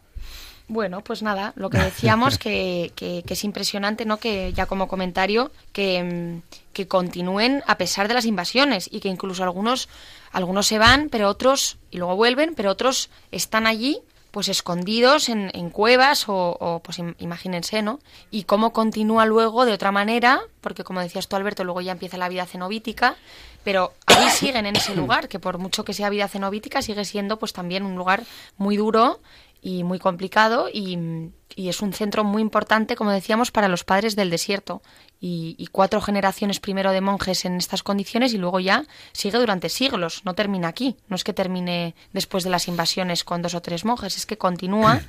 [0.68, 4.18] Bueno, pues nada, lo que decíamos que, que, es impresionante, ¿no?
[4.18, 6.42] Que ya como comentario, que,
[6.74, 9.90] que, continúen a pesar de las invasiones y que incluso algunos,
[10.32, 14.00] algunos se van, pero otros, y luego vuelven, pero otros están allí
[14.32, 18.00] pues escondidos en, en cuevas o, o, pues imagínense, ¿no?
[18.32, 22.18] Y cómo continúa luego de otra manera, porque como decías tú Alberto, luego ya empieza
[22.18, 23.18] la vida cenobítica,
[23.64, 27.38] pero ahí siguen en ese lugar, que por mucho que sea vida cenobítica sigue siendo
[27.38, 28.24] pues también un lugar
[28.58, 29.20] muy duro
[29.62, 34.30] y muy complicado y, es un centro muy importante, como decíamos, para los padres del
[34.30, 34.82] desierto.
[35.20, 40.22] Y, cuatro generaciones primero de monjes en estas condiciones y luego ya sigue durante siglos,
[40.26, 40.98] no termina aquí.
[41.08, 44.38] No es que termine después de las invasiones con dos o tres monjes, es que
[44.38, 45.02] continúa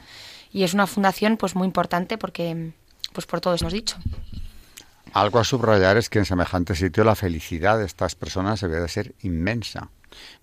[0.53, 2.73] y es una fundación pues muy importante porque
[3.13, 3.97] pues por todo hemos dicho.
[5.15, 8.89] Algo a subrayar es que en semejante sitio la felicidad de estas personas debe de
[8.89, 9.91] ser inmensa.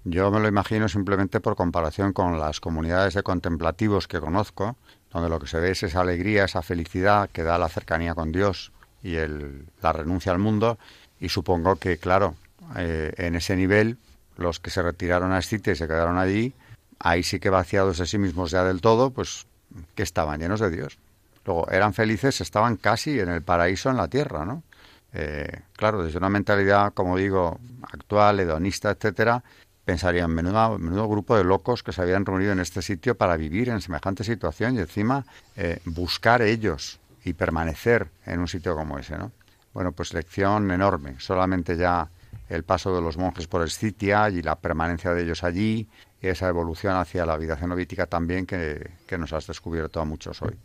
[0.04, 4.78] Yo me lo imagino simplemente por comparación con las comunidades de contemplativos que conozco,
[5.12, 8.32] donde lo que se ve es esa alegría, esa felicidad que da la cercanía con
[8.32, 8.72] Dios
[9.04, 10.78] y el, la renuncia al mundo.
[11.20, 12.36] Y supongo que, claro,
[12.78, 13.98] eh, en ese nivel,
[14.38, 16.54] los que se retiraron a Escite y se quedaron allí,
[17.00, 19.48] ahí sí que vaciados de sí mismos ya del todo, pues
[19.96, 20.98] que estaban llenos de Dios.
[21.46, 24.64] Luego, eran felices, estaban casi en el paraíso en la tierra, ¿no?
[25.14, 27.60] Eh, claro, desde una mentalidad, como digo,
[27.92, 29.44] actual, hedonista, etcétera,
[29.86, 33.70] pensarían, menudo, menudo grupo de locos que se habían reunido en este sitio para vivir
[33.70, 39.18] en semejante situación y encima eh, buscar ellos y permanecer en un sitio como ese,
[39.18, 39.32] ¿no?
[39.74, 41.16] Bueno, pues lección enorme.
[41.20, 42.08] Solamente ya
[42.50, 45.88] el paso de los monjes por el Scitia y la permanencia de ellos allí
[46.22, 50.56] y esa evolución hacia la vida cenobítica también que, nos has descubierto a muchos hoy.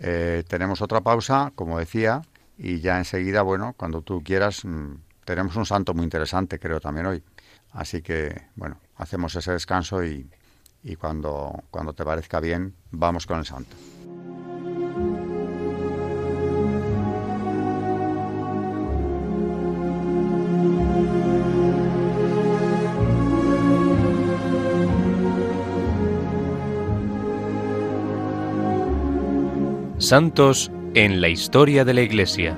[0.00, 2.22] Eh, tenemos otra pausa, como decía,
[2.58, 4.94] y ya enseguida, bueno, cuando tú quieras, mm,
[5.24, 7.22] tenemos un santo muy interesante, creo, también hoy.
[7.70, 10.28] Así que, bueno, hacemos ese descanso y,
[10.82, 13.76] y cuando, cuando te parezca bien, vamos con el santo.
[29.98, 32.56] Santos en la historia de la Iglesia.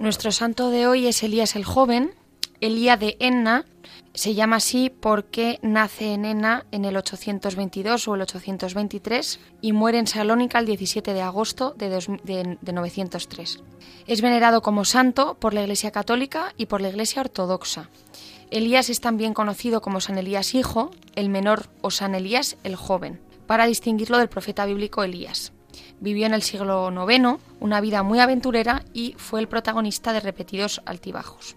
[0.00, 2.10] Nuestro santo de hoy es Elías el joven,
[2.60, 3.66] Elías de Enna,
[4.12, 9.98] se llama así porque nace en Enna en el 822 o el 823 y muere
[9.98, 13.62] en Salónica el 17 de agosto de, de 903.
[14.08, 17.90] Es venerado como santo por la Iglesia Católica y por la Iglesia Ortodoxa.
[18.50, 23.20] Elías es también conocido como San Elías hijo, el menor o San Elías el joven,
[23.46, 25.52] para distinguirlo del profeta bíblico Elías.
[26.00, 30.82] Vivió en el siglo IX una vida muy aventurera y fue el protagonista de repetidos
[30.84, 31.54] altibajos.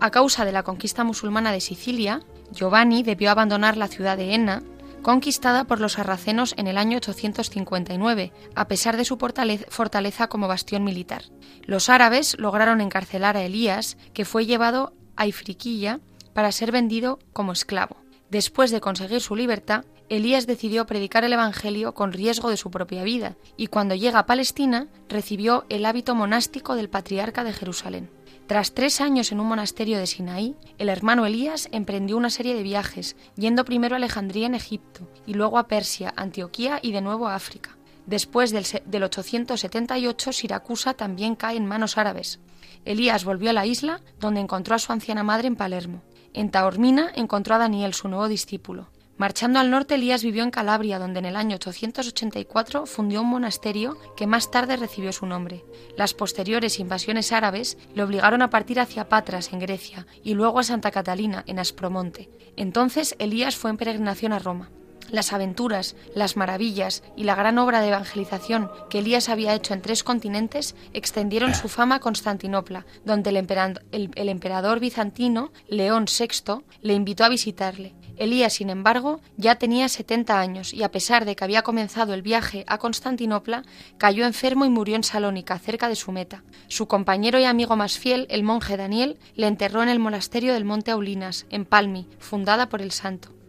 [0.00, 4.62] A causa de la conquista musulmana de Sicilia, Giovanni debió abandonar la ciudad de Enna,
[5.02, 10.82] conquistada por los sarracenos en el año 859, a pesar de su fortaleza como bastión
[10.84, 11.24] militar.
[11.62, 16.00] Los árabes lograron encarcelar a Elías, que fue llevado a
[16.32, 17.96] para ser vendido como esclavo.
[18.30, 23.04] Después de conseguir su libertad, Elías decidió predicar el Evangelio con riesgo de su propia
[23.04, 28.10] vida, y cuando llega a Palestina recibió el hábito monástico del patriarca de Jerusalén.
[28.46, 32.64] Tras tres años en un monasterio de Sinaí, el hermano Elías emprendió una serie de
[32.64, 37.28] viajes, yendo primero a Alejandría en Egipto, y luego a Persia, Antioquía y de nuevo
[37.28, 37.76] a África.
[38.06, 42.40] Después del 878, Siracusa también cae en manos árabes.
[42.84, 46.02] Elías volvió a la isla, donde encontró a su anciana madre en Palermo.
[46.32, 48.88] En Taormina encontró a Daniel, su nuevo discípulo.
[49.20, 53.98] Marchando al norte, Elías vivió en Calabria, donde en el año 884 fundió un monasterio
[54.16, 55.62] que más tarde recibió su nombre.
[55.94, 60.62] Las posteriores invasiones árabes le obligaron a partir hacia Patras, en Grecia, y luego a
[60.62, 62.30] Santa Catalina, en Aspromonte.
[62.56, 64.70] Entonces Elías fue en peregrinación a Roma.
[65.10, 69.82] Las aventuras, las maravillas y la gran obra de evangelización que Elías había hecho en
[69.82, 77.24] tres continentes extendieron su fama a Constantinopla, donde el emperador, bizantino, León VI, le invitó
[77.24, 81.62] a visitarle Elías, sin embargo, ya tenía 70 años y a pesar de que había
[81.62, 83.64] comenzado el viaje a Constantinopla,
[83.96, 86.44] cayó enfermo y murió en Salónica, cerca de su meta.
[86.68, 90.66] Su compañero y amigo más fiel, el monje Daniel, le enterró en el monasterio del
[90.66, 93.39] Monte Aulinas, en Palmi, fundada por el santo.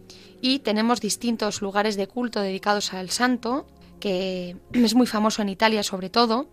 [0.41, 3.67] Y tenemos distintos lugares de culto dedicados al santo,
[3.99, 6.49] que es muy famoso en Italia sobre todo,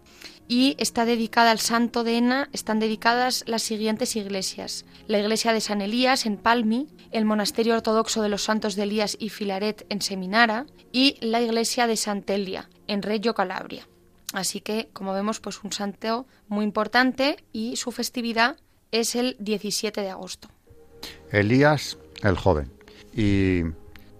[0.46, 4.86] y está dedicada al santo de Ena, están dedicadas las siguientes iglesias.
[5.06, 9.16] La iglesia de San Elías en Palmi, el monasterio ortodoxo de los santos de Elías
[9.20, 13.86] y Filaret en Seminara y la iglesia de Sant'Elia en Reggio Calabria.
[14.32, 18.56] Así que, como vemos, pues un santo muy importante y su festividad
[18.90, 20.48] es el 17 de agosto.
[21.30, 22.77] Elías el joven.
[23.18, 23.64] Y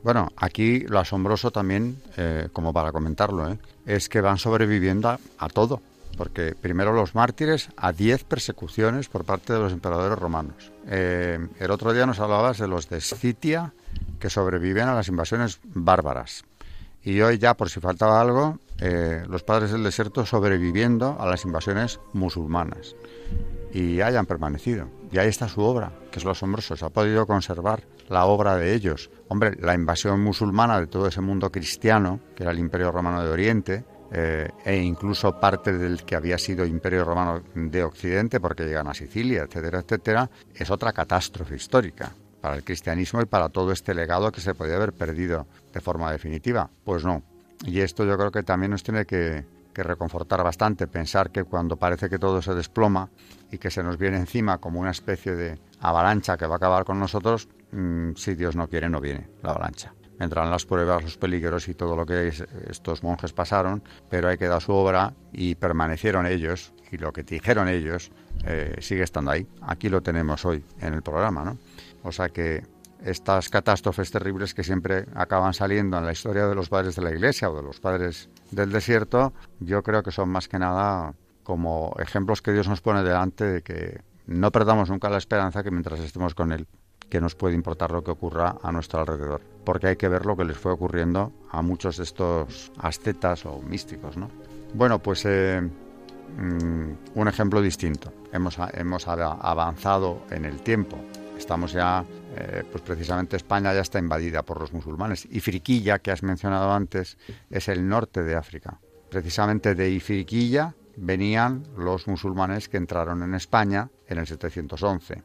[0.03, 3.57] bueno, aquí lo asombroso también, eh, como para comentarlo, ¿eh?
[3.87, 5.81] es que van sobreviviendo a todo
[6.17, 10.73] porque primero los mártires a diez persecuciones por parte de los emperadores romanos.
[10.89, 13.73] Eh, el otro día nos hablabas de los de Scitia
[14.19, 16.45] que sobreviven a las invasiones bárbaras.
[17.05, 18.59] Y hoy ya, por si faltaba algo,
[19.29, 22.97] los padres del desierto sobreviviendo a las invasiones musulmanas.
[23.73, 24.89] Y hayan permanecido.
[25.13, 26.77] Y ahí está su obra, que es lo asombroso.
[26.77, 29.11] Se ha podido conservar la obra de ellos.
[29.29, 33.31] Hombre, la invasión musulmana de todo ese mundo cristiano, que era el Imperio Romano de
[33.31, 38.89] Oriente, eh, e incluso parte del que había sido Imperio Romano de Occidente, porque llegan
[38.89, 43.95] a Sicilia, etcétera, etcétera, es otra catástrofe histórica para el cristianismo y para todo este
[43.95, 46.71] legado que se podía haber perdido de forma definitiva.
[46.85, 47.23] Pues no.
[47.65, 49.45] Y esto yo creo que también nos tiene que,
[49.83, 53.11] reconfortar bastante, pensar que cuando parece que todo se desploma
[53.51, 56.85] y que se nos viene encima como una especie de avalancha que va a acabar
[56.85, 61.17] con nosotros, mm, si Dios no quiere, no viene la avalancha vendrán las pruebas, los
[61.17, 62.33] peligros y todo lo que
[62.69, 67.23] estos monjes pasaron, pero hay que dar su obra y permanecieron ellos y lo que
[67.23, 68.11] dijeron ellos
[68.45, 69.47] eh, sigue estando ahí.
[69.63, 71.59] Aquí lo tenemos hoy en el programa, ¿no?
[72.03, 72.63] O sea que
[73.05, 77.11] estas catástrofes terribles que siempre acaban saliendo en la historia de los padres de la
[77.11, 81.95] Iglesia o de los padres del desierto, yo creo que son más que nada como
[81.99, 86.01] ejemplos que Dios nos pone delante de que no perdamos nunca la esperanza que mientras
[86.01, 86.67] estemos con Él,
[87.09, 90.37] que nos puede importar lo que ocurra a nuestro alrededor, porque hay que ver lo
[90.37, 94.29] que les fue ocurriendo a muchos de estos ascetas o místicos, ¿no?
[94.75, 98.13] Bueno, pues eh, mm, un ejemplo distinto.
[98.33, 100.99] Hemos, hemos avanzado en el tiempo.
[101.39, 102.05] Estamos ya,
[102.39, 105.27] eh, pues precisamente España ya está invadida por los musulmanes.
[105.31, 107.19] Ifriquilla, que has mencionado antes,
[107.51, 108.81] es el norte de África.
[109.11, 115.23] Precisamente de Ifriquilla venían los musulmanes que entraron en España en el 711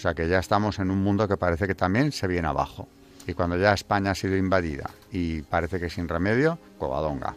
[0.00, 2.88] o sea que ya estamos en un mundo que parece que también se viene abajo.
[3.26, 7.36] Y cuando ya España ha sido invadida y parece que sin remedio, Covadonga.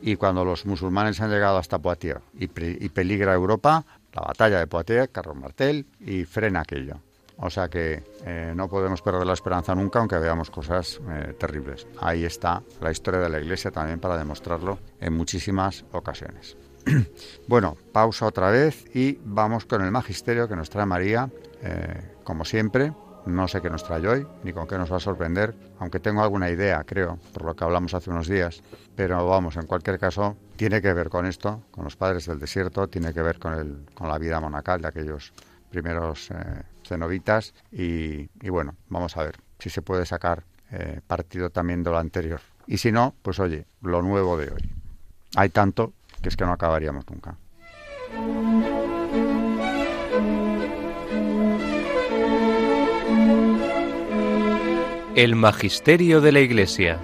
[0.00, 5.10] Y cuando los musulmanes han llegado hasta Poitiers y, peligra Europa, la batalla de Poitiers,
[5.12, 6.96] Carlos Martel, y frena aquello.
[7.38, 11.86] O sea que eh, no podemos perder la esperanza nunca, aunque veamos cosas eh, terribles.
[12.00, 16.56] Ahí está la historia de la Iglesia también para demostrarlo en muchísimas ocasiones.
[17.48, 21.28] bueno, pausa otra vez y vamos con el magisterio que nos trae María
[21.62, 22.92] eh, como siempre,
[23.26, 26.22] no sé qué nos trae hoy, ni con qué nos va a sorprender, aunque tengo
[26.22, 28.62] alguna idea, creo, por lo que hablamos hace unos días.
[28.96, 32.88] Pero vamos, en cualquier caso, tiene que ver con esto, con los padres del desierto,
[32.88, 35.32] tiene que ver con, el, con la vida monacal de aquellos
[35.70, 36.30] primeros
[36.92, 37.54] cenobitas.
[37.70, 42.40] Y, bueno, vamos a ver si se puede sacar eh, partido también de lo anterior.
[42.66, 44.70] Y si no, pues oye, lo nuevo de hoy.
[45.36, 47.36] Hay tanto que es que no acabaríamos nunca.
[55.14, 56.98] El Magisterio de la Iglesia.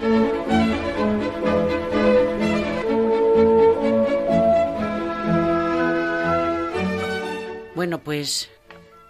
[7.75, 8.51] Bueno, pues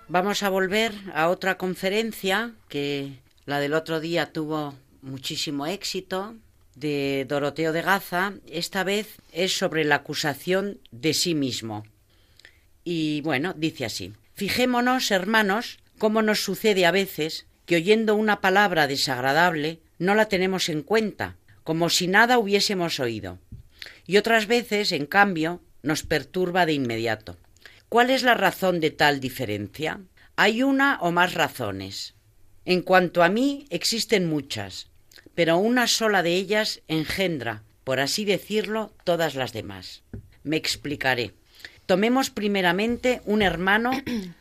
[0.08, 6.34] vamos a volver a otra conferencia que la del otro día tuvo muchísimo éxito
[6.74, 8.34] de Doroteo de Gaza.
[8.50, 11.84] Esta vez es sobre la acusación de sí mismo.
[12.84, 14.12] Y bueno, dice así.
[14.34, 20.68] Fijémonos, hermanos, cómo nos sucede a veces que oyendo una palabra desagradable no la tenemos
[20.68, 23.38] en cuenta, como si nada hubiésemos oído.
[24.06, 27.36] Y otras veces, en cambio, nos perturba de inmediato.
[27.88, 30.00] ¿Cuál es la razón de tal diferencia?
[30.36, 32.14] Hay una o más razones.
[32.66, 34.90] En cuanto a mí, existen muchas,
[35.34, 40.02] pero una sola de ellas engendra, por así decirlo, todas las demás.
[40.42, 41.32] Me explicaré.
[41.86, 43.92] Tomemos primeramente un hermano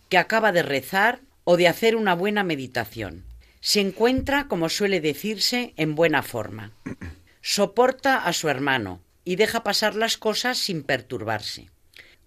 [0.09, 3.23] que acaba de rezar o de hacer una buena meditación.
[3.61, 6.73] Se encuentra, como suele decirse, en buena forma.
[7.41, 11.69] Soporta a su hermano y deja pasar las cosas sin perturbarse.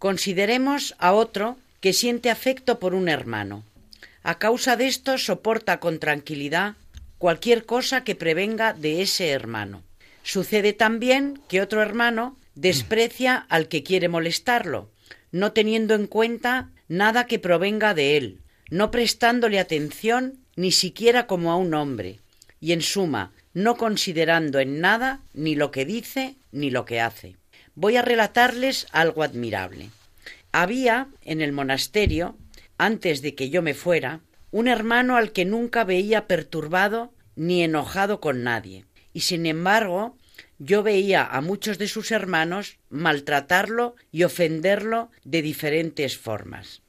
[0.00, 3.64] Consideremos a otro que siente afecto por un hermano.
[4.22, 6.76] A causa de esto soporta con tranquilidad
[7.18, 9.82] cualquier cosa que prevenga de ese hermano.
[10.22, 14.88] Sucede también que otro hermano desprecia al que quiere molestarlo,
[15.32, 18.38] no teniendo en cuenta nada que provenga de él,
[18.70, 22.20] no prestándole atención ni siquiera como a un hombre,
[22.58, 27.36] y en suma, no considerando en nada ni lo que dice ni lo que hace.
[27.74, 29.90] Voy a relatarles algo admirable.
[30.52, 32.36] Había en el monasterio,
[32.78, 38.20] antes de que yo me fuera, un hermano al que nunca veía perturbado ni enojado
[38.20, 40.16] con nadie, y sin embargo
[40.58, 46.82] yo veía a muchos de sus hermanos maltratarlo y ofenderlo de diferentes formas.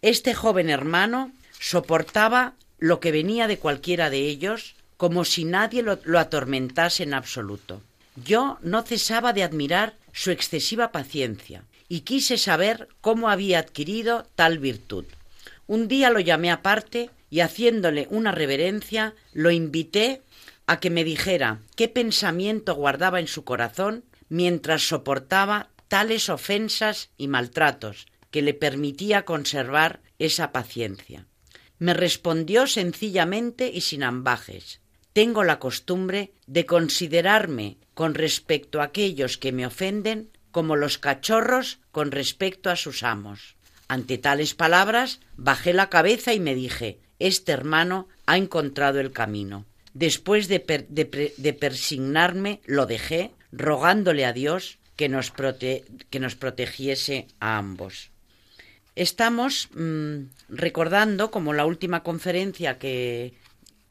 [0.00, 6.18] Este joven hermano soportaba lo que venía de cualquiera de ellos como si nadie lo,
[6.18, 7.82] atormentase en absoluto.
[8.14, 14.58] Yo no cesaba de admirar su excesiva paciencia y quise saber cómo había adquirido tal
[14.58, 15.04] virtud.
[15.66, 20.22] Un día lo llamé aparte y haciéndole una reverencia lo invité
[20.66, 27.28] a que me dijera qué pensamiento guardaba en su corazón mientras soportaba tales ofensas y
[27.28, 31.26] maltratos que le permitía conservar esa paciencia.
[31.78, 34.80] Me respondió sencillamente y sin ambajes
[35.16, 41.78] tengo la costumbre de considerarme con respecto a aquellos que me ofenden como los cachorros
[41.90, 43.56] con respecto a sus amos.
[43.88, 49.64] Ante tales palabras bajé la cabeza y me dije este hermano ha encontrado el camino.
[49.94, 58.10] Después de, persignarme lo dejé, rogándole a Dios que nos, protegiese a ambos.
[58.96, 63.32] Estamos mm, recordando, como la última conferencia que,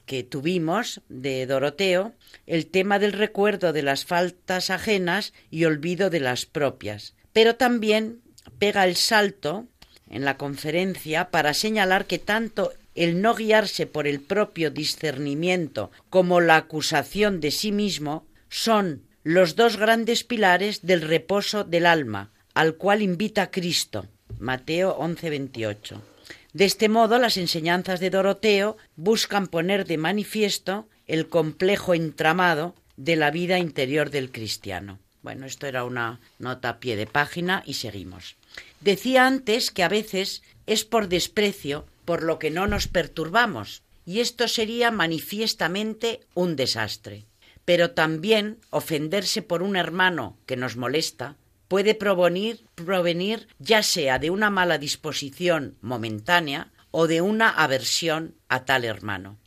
[0.06, 2.14] que tuvimos de Doroteo,
[2.46, 7.16] el tema del recuerdo de las faltas ajenas y olvido de las propias.
[7.34, 8.22] Pero también
[8.60, 9.68] pega el salto
[10.10, 16.40] en la conferencia para señalar que tanto el no guiarse por el propio discernimiento como
[16.40, 22.76] la acusación de sí mismo son los dos grandes pilares del reposo del alma, al
[22.76, 24.08] cual invita Cristo.
[24.40, 26.15] Mateo 11:28.
[26.54, 33.16] De este modo, las enseñanzas de Doroteo buscan poner de manifiesto el complejo entramado de
[33.16, 35.00] la vida interior del cristiano.
[35.22, 38.36] Bueno, esto era una nota a pie de página y seguimos.
[38.80, 44.20] Decía antes que a veces es por desprecio por lo que no nos perturbamos, y
[44.20, 47.26] esto sería manifiestamente un desastre.
[47.66, 51.36] Pero también ofenderse por un hermano que nos molesta
[51.68, 58.66] puede provenir, provenir ya sea de una mala disposición momentánea o de una aversión a
[58.66, 59.38] tal hermano.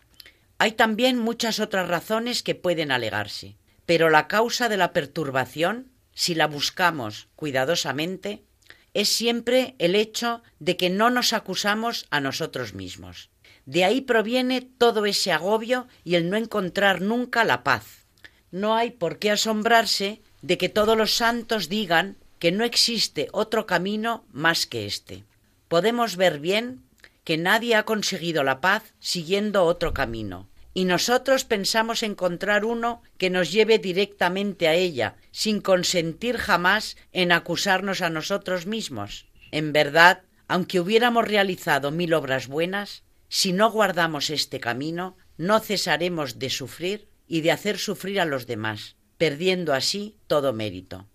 [0.59, 3.57] Hay también muchas otras razones que pueden alegarse,
[3.87, 8.45] pero la causa de la perturbación, si la buscamos cuidadosamente,
[8.93, 13.31] es siempre el hecho de que no nos acusamos a nosotros mismos.
[13.65, 18.07] De ahí proviene todo ese agobio y el no encontrar nunca la paz.
[18.51, 23.67] No hay por qué asombrarse de que todos los santos digan que no existe otro
[23.67, 25.25] camino más que este.
[25.69, 26.83] Podemos ver bien
[27.25, 33.31] que nadie ha conseguido la paz siguiendo otro camino, y nosotros pensamos encontrar uno que
[33.31, 39.27] nos lleve directamente a ella, sin consentir jamás en acusarnos a nosotros mismos.
[39.51, 46.39] En verdad, aunque hubiéramos realizado mil obras buenas, si no guardamos este camino, no cesaremos
[46.39, 51.07] de sufrir y de hacer sufrir a los demás, perdiendo así todo mérito.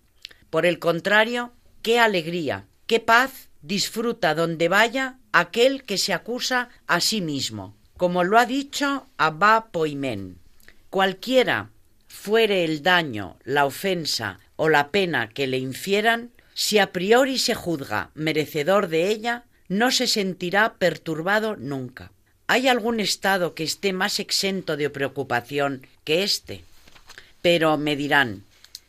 [0.50, 1.52] Por el contrario,
[1.82, 8.22] qué alegría, qué paz disfruta donde vaya aquel que se acusa a sí mismo, como
[8.22, 10.38] lo ha dicho Abba Poimen.
[10.90, 11.70] Cualquiera
[12.06, 17.54] fuere el daño, la ofensa o la pena que le infieran, si a priori se
[17.54, 22.12] juzga merecedor de ella, no se sentirá perturbado nunca.
[22.46, 26.62] ¿Hay algún estado que esté más exento de preocupación que éste?
[27.44, 28.44] Pero me dirán,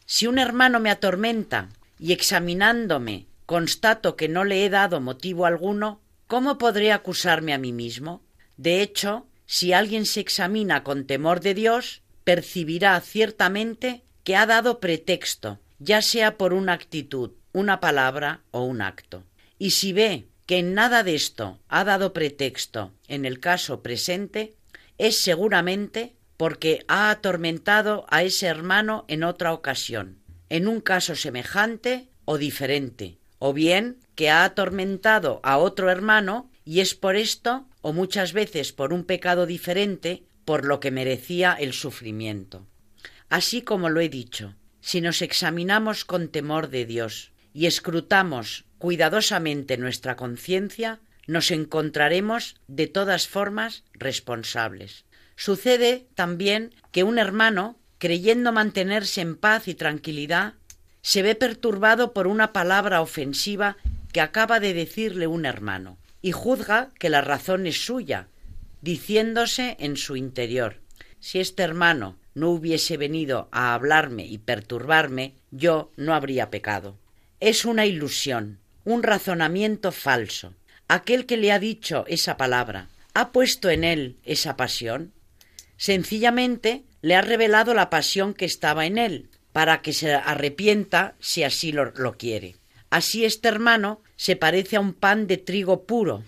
[0.06, 1.68] si un hermano me atormenta
[1.99, 7.74] y examinándome constato que no le he dado motivo alguno, ¿cómo podré acusarme a mí
[7.74, 8.24] mismo?
[8.56, 14.80] De hecho, si alguien se examina con temor de Dios, percibirá ciertamente que ha dado
[14.80, 19.26] pretexto, ya sea por una actitud, una palabra o un acto.
[19.60, 24.56] Y si ve que en nada de esto ha dado pretexto en el caso presente,
[24.97, 30.19] es seguramente porque ha atormentado a ese hermano en otra ocasión,
[30.49, 36.79] en un caso semejante o diferente, o bien que ha atormentado a otro hermano y
[36.79, 41.73] es por esto, o muchas veces por un pecado diferente, por lo que merecía el
[41.73, 42.65] sufrimiento.
[43.29, 49.77] Así como lo he dicho, si nos examinamos con temor de Dios y escrutamos cuidadosamente
[49.77, 55.05] nuestra conciencia, nos encontraremos de todas formas responsables
[55.36, 60.53] Sucede también que un hermano, creyendo mantenerse en paz y tranquilidad,
[61.01, 63.77] se ve perturbado por una palabra ofensiva
[64.11, 68.27] que acaba de decirle un hermano, y juzga que la razón es suya,
[68.81, 70.86] diciéndose en su interior
[71.25, 76.99] si este hermano no hubiese venido a hablarme y perturbarme, yo no habría pecado.
[77.39, 80.53] Es una ilusión, un razonamiento falso.
[80.88, 85.13] Aquel que le ha dicho esa palabra, ¿ha puesto en él esa pasión?
[85.78, 91.43] Sencillamente le ha revelado la pasión que estaba en él, para que se arrepienta si
[91.43, 92.55] así lo, quiere.
[92.89, 96.23] Así este hermano se parece a un pan de trigo puro,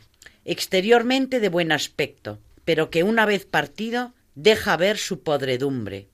[0.46, 6.08] exteriormente de buen aspecto, pero que una vez partido deja ver su podredumbre.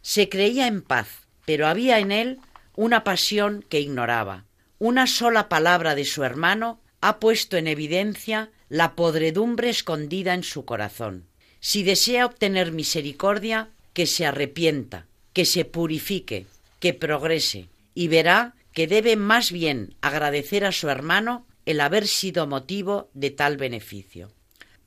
[0.00, 2.38] Se creía en paz, pero había en él
[2.76, 4.44] una pasión que ignoraba.
[4.78, 10.64] Una sola palabra de su hermano ha puesto en evidencia la podredumbre escondida en su
[10.64, 11.26] corazón.
[11.60, 16.46] Si desea obtener misericordia, que se arrepienta, que se purifique,
[16.80, 22.46] que progrese, y verá que debe más bien agradecer a su hermano el haber sido
[22.46, 24.30] motivo de tal beneficio.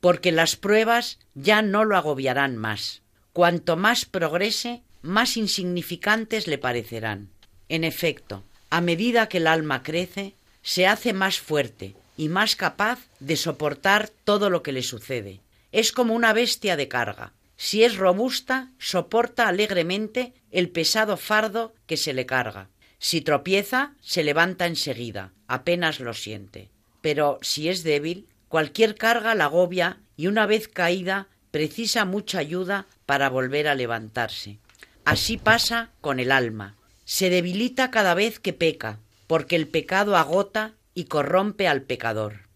[0.00, 3.02] Porque las pruebas ya no lo agobiarán más.
[3.32, 7.28] Cuanto más progrese, más insignificantes le parecerán.
[7.68, 12.98] En efecto, a medida que el alma crece, se hace más fuerte y más capaz
[13.20, 15.41] de soportar todo lo que le sucede.
[15.72, 17.32] Es como una bestia de carga.
[17.56, 22.68] Si es robusta, soporta alegremente el pesado fardo que se le carga.
[22.98, 26.70] Si tropieza, se levanta enseguida, apenas lo siente.
[27.00, 32.86] Pero si es débil, cualquier carga la agobia y una vez caída precisa mucha ayuda
[33.06, 34.58] para volver a levantarse.
[35.04, 36.76] Así pasa con el alma.
[37.04, 42.51] Se debilita cada vez que peca, porque el pecado agota y corrompe al pecador.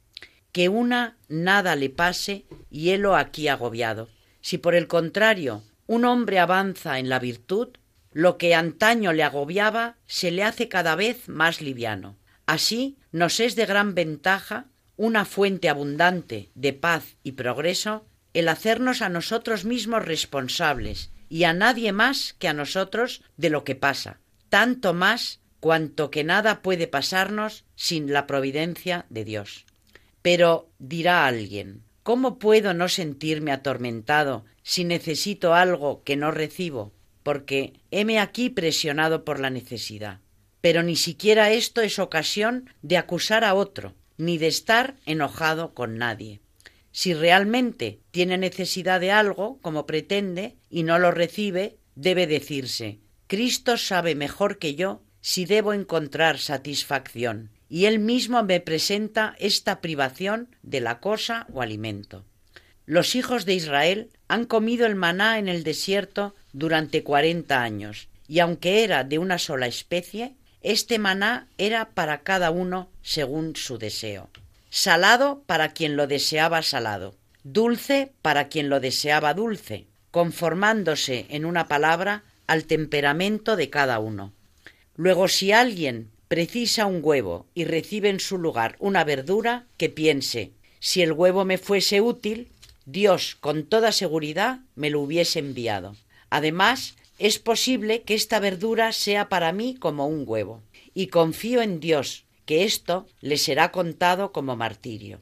[0.57, 4.09] Que una nada le pase y helo aquí agobiado.
[4.41, 7.77] Si por el contrario un hombre avanza en la virtud,
[8.11, 12.17] lo que antaño le agobiaba se le hace cada vez más liviano.
[12.47, 19.03] Así nos es de gran ventaja, una fuente abundante de paz y progreso, el hacernos
[19.03, 24.21] a nosotros mismos responsables y a nadie más que a nosotros de lo que pasa,
[24.49, 29.66] tanto más cuanto que nada puede pasarnos sin la providencia de Dios.
[30.27, 30.51] Pero
[30.81, 36.97] dirá alguien, ¿cómo puedo no sentirme atormentado si necesito algo que no recibo?
[37.27, 40.21] porque heme aquí presionado por la necesidad.
[40.61, 45.99] Pero ni siquiera esto es ocasión de acusar a otro, ni de estar enojado con
[45.99, 46.41] nadie.
[46.93, 53.77] Si realmente tiene necesidad de algo, como pretende, y no lo recibe, debe decirse Cristo
[53.77, 60.49] sabe mejor que yo si debo encontrar satisfacción, y él mismo me presenta esta privación
[60.63, 62.25] de la cosa o alimento.
[62.85, 68.39] Los hijos de Israel han comido el maná en el desierto durante cuarenta años, y
[68.39, 74.31] aunque era de una sola especie, este maná era para cada uno según su deseo.
[74.71, 81.69] Salado para quien lo deseaba salado, dulce para quien lo deseaba dulce, conformándose en una
[81.69, 84.33] palabra al temperamento de cada uno.
[84.97, 90.53] Luego, si alguien precisa un huevo y recibe en su lugar una verdura, que piense
[90.81, 92.49] si el huevo me fuese útil,
[92.85, 95.97] Dios con toda seguridad me lo hubiese enviado.
[96.31, 100.63] Además, es posible que esta verdura sea para mí como un huevo,
[100.95, 105.21] y confío en Dios, que esto le será contado como martirio,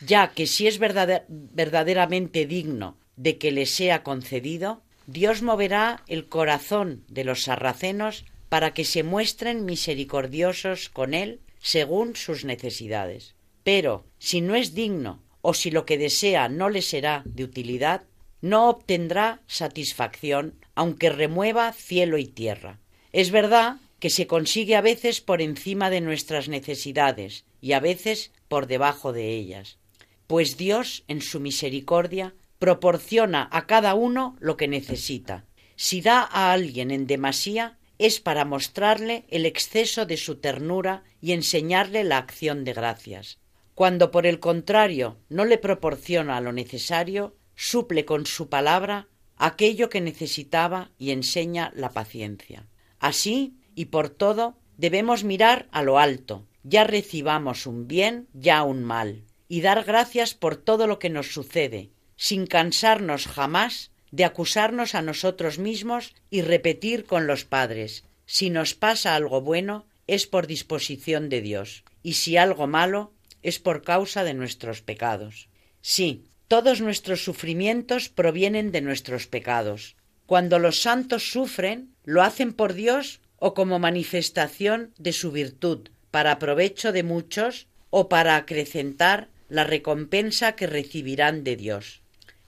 [0.00, 7.04] ya que si es verdaderamente digno de que le sea concedido, Dios moverá el corazón
[7.08, 8.24] de los sarracenos
[8.54, 13.34] para que se muestren misericordiosos con él según sus necesidades.
[13.64, 18.04] Pero si no es digno o si lo que desea no le será de utilidad,
[18.42, 22.78] no obtendrá satisfacción, aunque remueva cielo y tierra.
[23.10, 28.30] Es verdad que se consigue a veces por encima de nuestras necesidades y a veces
[28.46, 29.78] por debajo de ellas,
[30.28, 35.44] pues Dios, en su misericordia, proporciona a cada uno lo que necesita.
[35.74, 41.32] Si da a alguien en demasía, es para mostrarle el exceso de su ternura y
[41.32, 43.38] enseñarle la acción de gracias.
[43.74, 50.00] Cuando por el contrario no le proporciona lo necesario, suple con su palabra aquello que
[50.00, 52.68] necesitaba y enseña la paciencia.
[52.98, 58.82] Así y por todo debemos mirar a lo alto, ya recibamos un bien, ya un
[58.82, 64.94] mal, y dar gracias por todo lo que nos sucede, sin cansarnos jamás de acusarnos
[64.94, 70.46] a nosotros mismos y repetir con los padres si nos pasa algo bueno es por
[70.46, 73.12] disposición de Dios, y si algo malo
[73.42, 75.48] es por causa de nuestros pecados.
[75.80, 79.96] Sí, Todos nuestros sufrimientos provienen de nuestros pecados.
[80.26, 86.38] Cuando los santos sufren, lo hacen por Dios o como manifestación de su virtud, para
[86.38, 92.03] provecho de muchos o para acrecentar la recompensa que recibirán de Dios.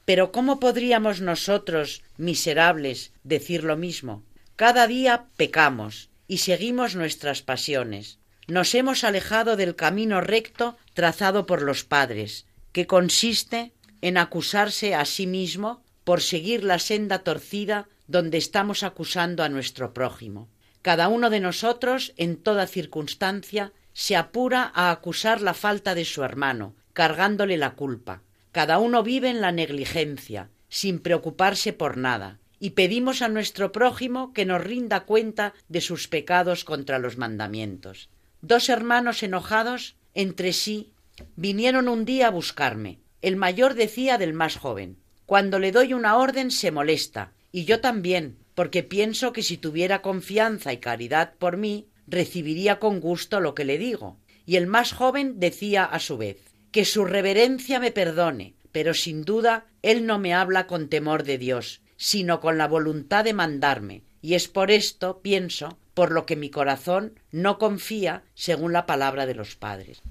[0.06, 4.22] Pero ¿cómo podríamos nosotros, miserables, decir lo mismo?
[4.54, 8.18] Cada día pecamos y seguimos nuestras pasiones.
[8.46, 15.04] Nos hemos alejado del camino recto trazado por los padres, que consiste en acusarse a
[15.04, 20.48] sí mismo por seguir la senda torcida donde estamos acusando a nuestro prójimo.
[20.82, 26.22] Cada uno de nosotros, en toda circunstancia, se apura a acusar la falta de su
[26.22, 28.22] hermano, cargándole la culpa.
[28.56, 34.32] Cada uno vive en la negligencia, sin preocuparse por nada, y pedimos a nuestro prójimo
[34.32, 38.08] que nos rinda cuenta de sus pecados contra los mandamientos.
[38.40, 40.90] Dos hermanos enojados entre sí
[41.36, 42.98] vinieron un día a buscarme.
[43.20, 44.96] El mayor decía del más joven
[45.26, 50.00] Cuando le doy una orden se molesta, y yo también, porque pienso que si tuviera
[50.00, 54.16] confianza y caridad por mí, recibiría con gusto lo que le digo.
[54.46, 56.45] Y el más joven decía a su vez
[56.76, 61.38] que su reverencia me perdone, pero sin duda él no me habla con temor de
[61.38, 66.36] Dios, sino con la voluntad de mandarme, y es por esto, pienso, por lo que
[66.36, 70.02] mi corazón no confía según la palabra de los padres.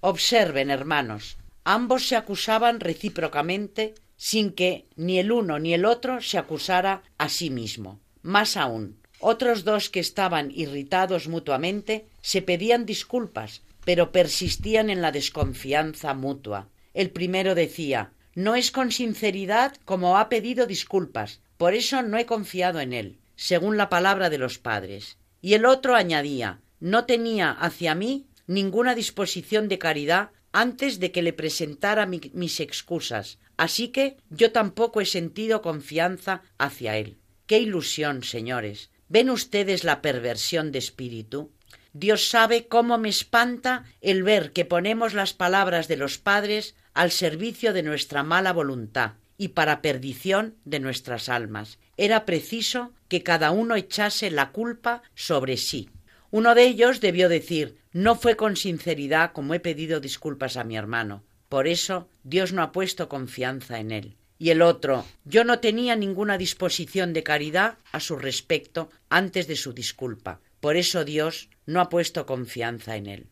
[0.00, 6.38] Observen, hermanos, ambos se acusaban recíprocamente sin que ni el uno ni el otro se
[6.38, 8.00] acusara a sí mismo.
[8.22, 15.12] Más aún, otros dos que estaban irritados mutuamente se pedían disculpas, pero persistían en la
[15.12, 16.68] desconfianza mutua.
[16.92, 22.26] El primero decía No es con sinceridad como ha pedido disculpas, por eso no he
[22.26, 25.16] confiado en él, según la palabra de los padres.
[25.40, 31.22] Y el otro añadía No tenía hacia mí ninguna disposición de caridad antes de que
[31.22, 37.16] le presentara mis excusas, así que yo tampoco he sentido confianza hacia él.
[37.46, 38.90] Qué ilusión, señores.
[39.08, 41.52] ¿Ven ustedes la perversión de espíritu?
[41.98, 47.10] Dios sabe cómo me espanta el ver que ponemos las palabras de los padres al
[47.10, 51.80] servicio de nuestra mala voluntad y para perdición de nuestras almas.
[51.96, 55.90] Era preciso que cada uno echase la culpa sobre sí.
[56.30, 60.76] Uno de ellos debió decir no fue con sinceridad como he pedido disculpas a mi
[60.76, 61.24] hermano.
[61.48, 64.16] Por eso Dios no ha puesto confianza en él.
[64.38, 69.56] Y el otro yo no tenía ninguna disposición de caridad a su respecto antes de
[69.56, 70.40] su disculpa.
[70.60, 73.26] Por eso Dios no ha puesto confianza en él.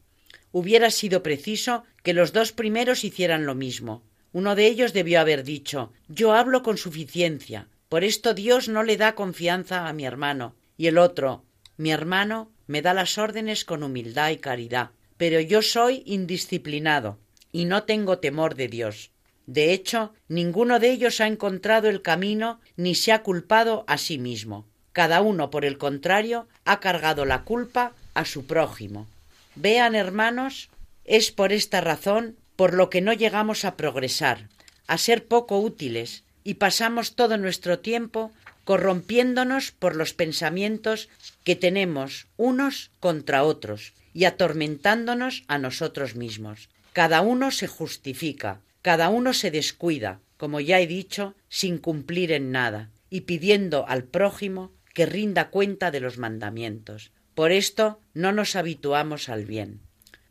[0.53, 4.03] Hubiera sido preciso que los dos primeros hicieran lo mismo.
[4.33, 8.97] Uno de ellos debió haber dicho Yo hablo con suficiencia, por esto Dios no le
[8.97, 10.55] da confianza a mi hermano.
[10.77, 11.45] Y el otro
[11.77, 17.19] Mi hermano me da las órdenes con humildad y caridad, pero yo soy indisciplinado
[17.53, 19.11] y no tengo temor de Dios.
[19.47, 24.19] De hecho, ninguno de ellos ha encontrado el camino ni se ha culpado a sí
[24.19, 24.67] mismo.
[24.97, 29.07] Cada uno, por el contrario, ha cargado la culpa a su prójimo.
[29.55, 30.71] Vean, hermanos,
[31.05, 34.49] es por esta razón por lo que no llegamos a progresar,
[34.87, 38.33] a ser poco útiles, y pasamos todo nuestro tiempo
[38.65, 41.11] corrompiéndonos por los pensamientos
[41.45, 46.71] que tenemos unos contra otros y atormentándonos a nosotros mismos.
[46.95, 52.51] Cada uno se justifica, cada uno se descuida, como ya he dicho, sin cumplir en
[52.51, 57.13] nada, y pidiendo al prójimo que rinda cuenta de los mandamientos.
[57.35, 59.83] Por esto no nos habituamos al bien.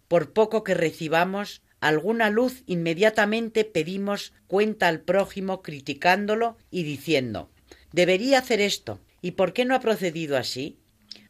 [0.07, 7.51] Por poco que recibamos alguna luz, inmediatamente pedimos cuenta al prójimo criticándolo y diciendo
[7.91, 8.99] debería hacer esto.
[9.21, 10.79] ¿Y por qué no ha procedido así?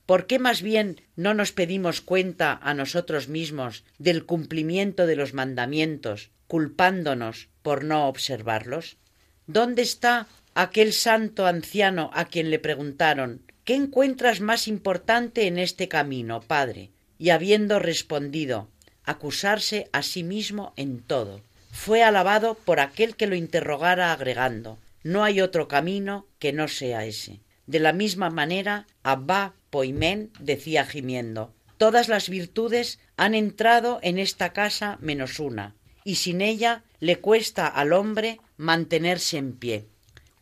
[0.06, 5.34] ¿Por qué más bien no nos pedimos cuenta a nosotros mismos del cumplimiento de los
[5.34, 8.96] mandamientos, culpándonos por no observarlos?
[9.46, 15.88] ¿Dónde está aquel santo anciano a quien le preguntaron ¿Qué encuentras más importante en este
[15.88, 16.90] camino, padre?
[17.20, 18.70] Y habiendo respondido
[19.04, 21.42] acusarse a sí mismo en todo,
[21.72, 27.06] fue alabado por aquel que lo interrogara agregando no hay otro camino que no sea
[27.06, 27.40] ese.
[27.68, 34.52] De la misma manera, Abba Poimén decía gimiendo Todas las virtudes han entrado en esta
[34.52, 39.86] casa menos una, y sin ella le cuesta al hombre mantenerse en pie.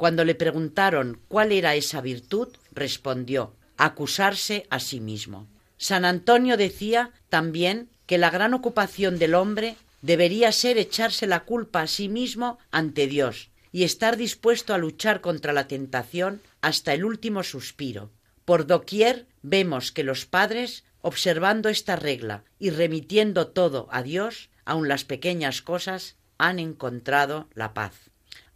[0.03, 5.47] Cuando le preguntaron cuál era esa virtud, respondió acusarse a sí mismo.
[5.77, 11.83] San Antonio decía también que la gran ocupación del hombre debería ser echarse la culpa
[11.83, 17.05] a sí mismo ante Dios y estar dispuesto a luchar contra la tentación hasta el
[17.05, 18.11] último suspiro.
[18.43, 24.89] Por doquier vemos que los padres, observando esta regla y remitiendo todo a Dios, aun
[24.89, 27.93] las pequeñas cosas, han encontrado la paz.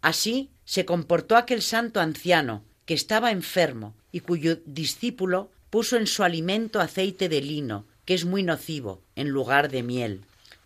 [0.01, 6.24] Así se comportó aquel santo anciano que estaba enfermo y cuyo discípulo puso en su
[6.24, 10.26] alimento aceite de lino, que es muy nocivo, en lugar de miel.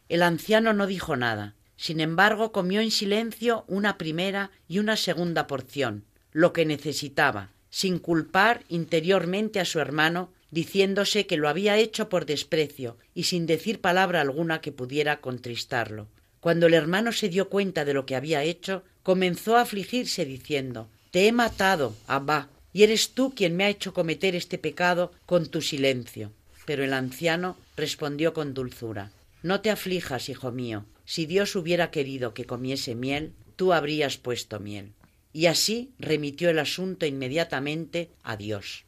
[0.10, 5.46] El anciano no dijo nada, sin embargo comió en silencio una primera y una segunda
[5.46, 12.10] porción, lo que necesitaba, sin culpar interiormente a su hermano, diciéndose que lo había hecho
[12.10, 16.08] por desprecio y sin decir palabra alguna que pudiera contristarlo.
[16.40, 20.90] Cuando el hermano se dio cuenta de lo que había hecho, comenzó a afligirse diciendo
[21.12, 25.48] Te he matado, Abba, y eres tú quien me ha hecho cometer este pecado con
[25.48, 26.32] tu silencio.
[26.66, 29.12] Pero el anciano respondió con dulzura
[29.44, 30.86] No te aflijas, hijo mío.
[31.06, 34.94] Si Dios hubiera querido que comiese miel, tú habrías puesto miel.
[35.34, 38.86] Y así remitió el asunto inmediatamente a Dios.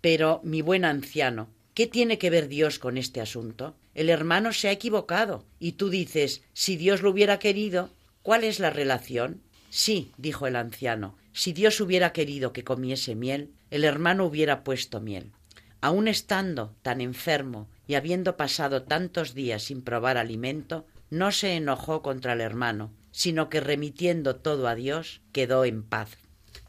[0.00, 3.74] Pero, mi buen anciano, ¿qué tiene que ver Dios con este asunto?
[3.94, 5.44] El hermano se ha equivocado.
[5.58, 7.90] Y tú dices, si Dios lo hubiera querido,
[8.22, 9.40] ¿cuál es la relación?
[9.76, 15.00] Sí, dijo el anciano, si Dios hubiera querido que comiese miel, el hermano hubiera puesto
[15.00, 15.32] miel.
[15.80, 22.02] Aun estando tan enfermo y habiendo pasado tantos días sin probar alimento, no se enojó
[22.02, 26.18] contra el hermano, sino que remitiendo todo a Dios, quedó en paz.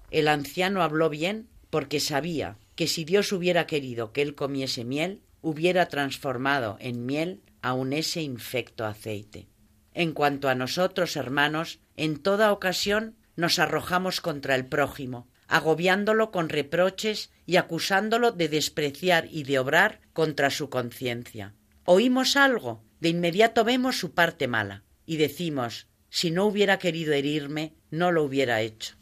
[0.09, 5.21] El anciano habló bien porque sabía que si Dios hubiera querido que él comiese miel,
[5.43, 9.47] hubiera transformado en miel aun ese infecto aceite.
[9.95, 16.49] En cuanto a nosotros, hermanos, en toda ocasión nos arrojamos contra el prójimo, agobiándolo con
[16.49, 21.53] reproches y acusándolo de despreciar y de obrar contra su conciencia.
[21.85, 27.73] Oímos algo, de inmediato vemos su parte mala, y decimos si no hubiera querido herirme,
[27.89, 28.95] no lo hubiera hecho.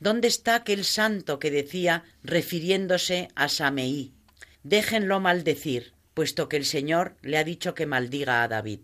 [0.00, 4.14] ¿Dónde está aquel santo que decía, refiriéndose a Sameí,
[4.64, 8.80] déjenlo maldecir, puesto que el Señor le ha dicho que maldiga a David.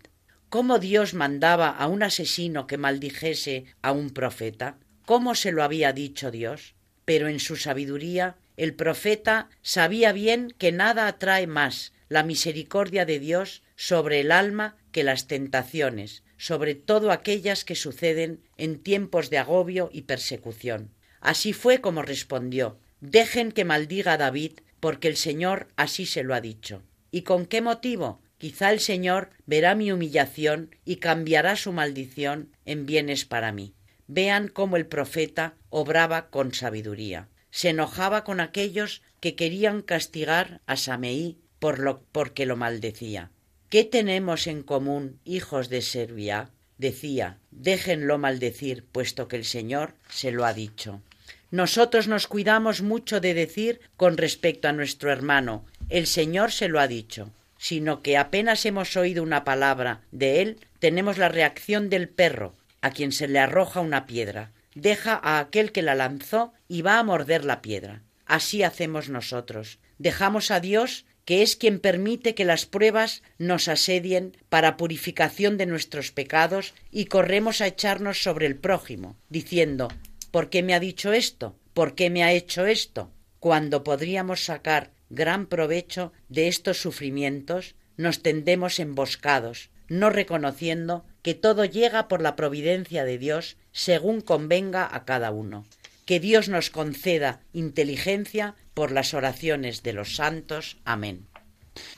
[0.51, 4.79] ¿Cómo Dios mandaba a un asesino que maldijese a un profeta?
[5.07, 6.75] ¿Cómo se lo había dicho Dios?
[7.05, 13.21] Pero en su sabiduría el profeta sabía bien que nada atrae más la misericordia de
[13.21, 19.39] Dios sobre el alma que las tentaciones, sobre todo aquellas que suceden en tiempos de
[19.39, 20.91] agobio y persecución.
[21.21, 26.35] Así fue como respondió Dejen que maldiga a David porque el Señor así se lo
[26.35, 26.83] ha dicho.
[27.13, 28.21] ¿Y con qué motivo?
[28.41, 33.75] Quizá el Señor verá mi humillación y cambiará su maldición en bienes para mí.
[34.07, 37.29] Vean cómo el profeta obraba con sabiduría.
[37.51, 43.31] Se enojaba con aquellos que querían castigar a Sameí por lo, porque lo maldecía.
[43.69, 46.49] ¿Qué tenemos en común, hijos de Serbia?
[46.79, 51.03] Decía, déjenlo maldecir, puesto que el Señor se lo ha dicho.
[51.51, 56.81] Nosotros nos cuidamos mucho de decir con respecto a nuestro hermano, el Señor se lo
[56.81, 62.09] ha dicho, sino que apenas hemos oído una palabra de él, tenemos la reacción del
[62.09, 64.51] perro, a quien se le arroja una piedra.
[64.75, 68.03] Deja a aquel que la lanzó y va a morder la piedra.
[68.25, 69.79] Así hacemos nosotros.
[69.99, 75.67] Dejamos a Dios que es quien permite que las pruebas nos asedien para purificación de
[75.67, 79.89] nuestros pecados y corremos a echarnos sobre el prójimo, diciendo
[80.31, 81.59] ¿Por qué me ha dicho esto?
[81.75, 83.11] ¿Por qué me ha hecho esto?
[83.39, 91.65] Cuando podríamos sacar gran provecho de estos sufrimientos, nos tendemos emboscados, no reconociendo que todo
[91.65, 95.67] llega por la providencia de Dios según convenga a cada uno.
[96.07, 100.79] Que Dios nos conceda inteligencia por las oraciones de los santos.
[100.85, 101.27] Amén.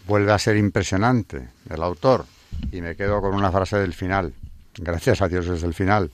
[0.07, 2.27] Vuelve a ser impresionante el autor
[2.73, 4.35] y me quedo con una frase del final.
[4.75, 6.11] Gracias a Dios desde el final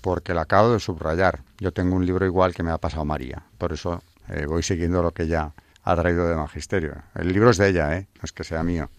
[0.00, 1.40] porque la acabo de subrayar.
[1.58, 5.02] Yo tengo un libro igual que me ha pasado María, por eso eh, voy siguiendo
[5.02, 5.52] lo que ella
[5.90, 7.02] ha traído de magisterio.
[7.14, 8.08] El libro es de ella, ¿eh?
[8.14, 8.90] no es que sea mío.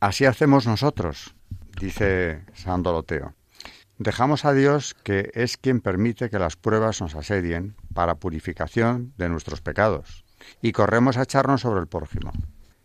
[0.00, 1.34] Así hacemos nosotros,
[1.80, 3.34] dice San Doroteo.
[3.98, 9.30] Dejamos a Dios que es quien permite que las pruebas nos asedien para purificación de
[9.30, 10.24] nuestros pecados,
[10.60, 12.32] y corremos a echarnos sobre el prójimo,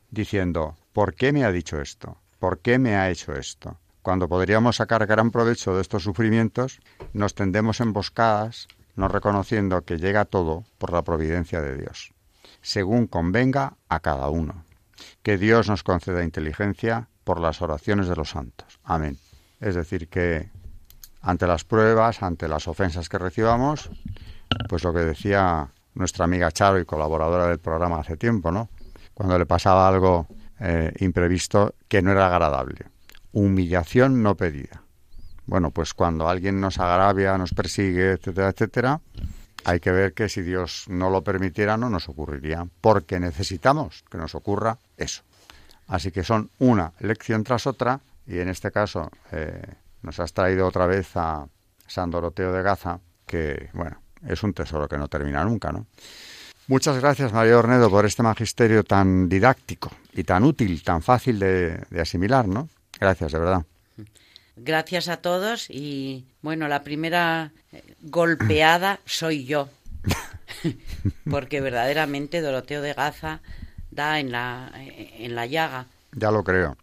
[0.10, 2.18] diciendo, ¿por qué me ha dicho esto?
[2.40, 3.78] ¿Por qué me ha hecho esto?
[4.02, 6.80] Cuando podríamos sacar gran provecho de estos sufrimientos,
[7.12, 12.14] nos tendemos emboscadas, no reconociendo que llega todo por la providencia de Dios,
[12.62, 14.66] según convenga a cada uno.
[15.24, 18.80] Que Dios nos conceda inteligencia por las oraciones de los santos.
[18.84, 19.18] Amén.
[19.60, 20.50] Es decir, que
[21.22, 23.90] ante las pruebas, ante las ofensas que recibamos,
[24.68, 28.70] pues lo que decía nuestra amiga Charo y colaboradora del programa hace tiempo, ¿no?
[29.14, 30.28] Cuando le pasaba algo
[30.60, 32.92] eh, imprevisto que no era agradable
[33.32, 34.84] humillación no pedida.
[35.46, 39.02] Bueno, pues cuando alguien nos agravia, nos persigue, etcétera, etcétera,
[39.64, 44.18] hay que ver que si Dios no lo permitiera no nos ocurriría, porque necesitamos que
[44.18, 45.24] nos ocurra eso.
[45.88, 49.62] Así que son una lección tras otra, y en este caso eh,
[50.04, 51.46] nos has traído otra vez a
[51.88, 55.86] San Doroteo de Gaza, que, bueno, es un tesoro que no termina nunca, ¿no?
[56.68, 61.84] Muchas gracias, María Ornedo, por este magisterio tan didáctico y tan útil, tan fácil de,
[61.90, 62.70] de asimilar, ¿no?
[63.00, 63.66] Gracias, de verdad.
[64.56, 67.52] Gracias a todos y, bueno, la primera
[68.02, 69.70] golpeada soy yo.
[71.30, 73.40] Porque verdaderamente Doroteo de Gaza
[73.90, 75.88] da en la, en la llaga.
[76.14, 76.78] Ya lo creo.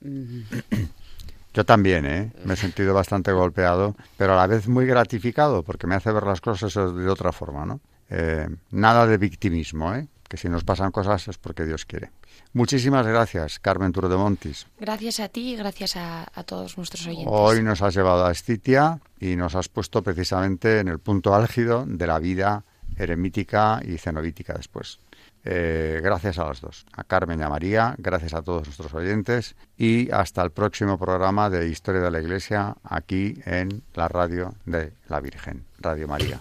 [1.54, 2.32] Yo también, ¿eh?
[2.44, 6.24] Me he sentido bastante golpeado, pero a la vez muy gratificado, porque me hace ver
[6.24, 7.80] las cosas de otra forma, ¿no?
[8.10, 10.06] Eh, nada de victimismo, ¿eh?
[10.28, 12.10] Que si nos pasan cosas es porque Dios quiere.
[12.52, 14.66] Muchísimas gracias, Carmen Montis.
[14.78, 17.28] Gracias a ti y gracias a, a, todos nuestros oyentes.
[17.30, 21.84] Hoy nos has llevado a Estitia y nos has puesto precisamente en el punto álgido
[21.86, 22.64] de la vida
[22.96, 24.98] eremítica y cenobítica después.
[25.44, 29.54] Eh, gracias a las dos, a Carmen y a María, gracias a todos nuestros oyentes
[29.76, 34.92] y hasta el próximo programa de Historia de la Iglesia aquí en la radio de
[35.08, 36.40] la Virgen, Radio María.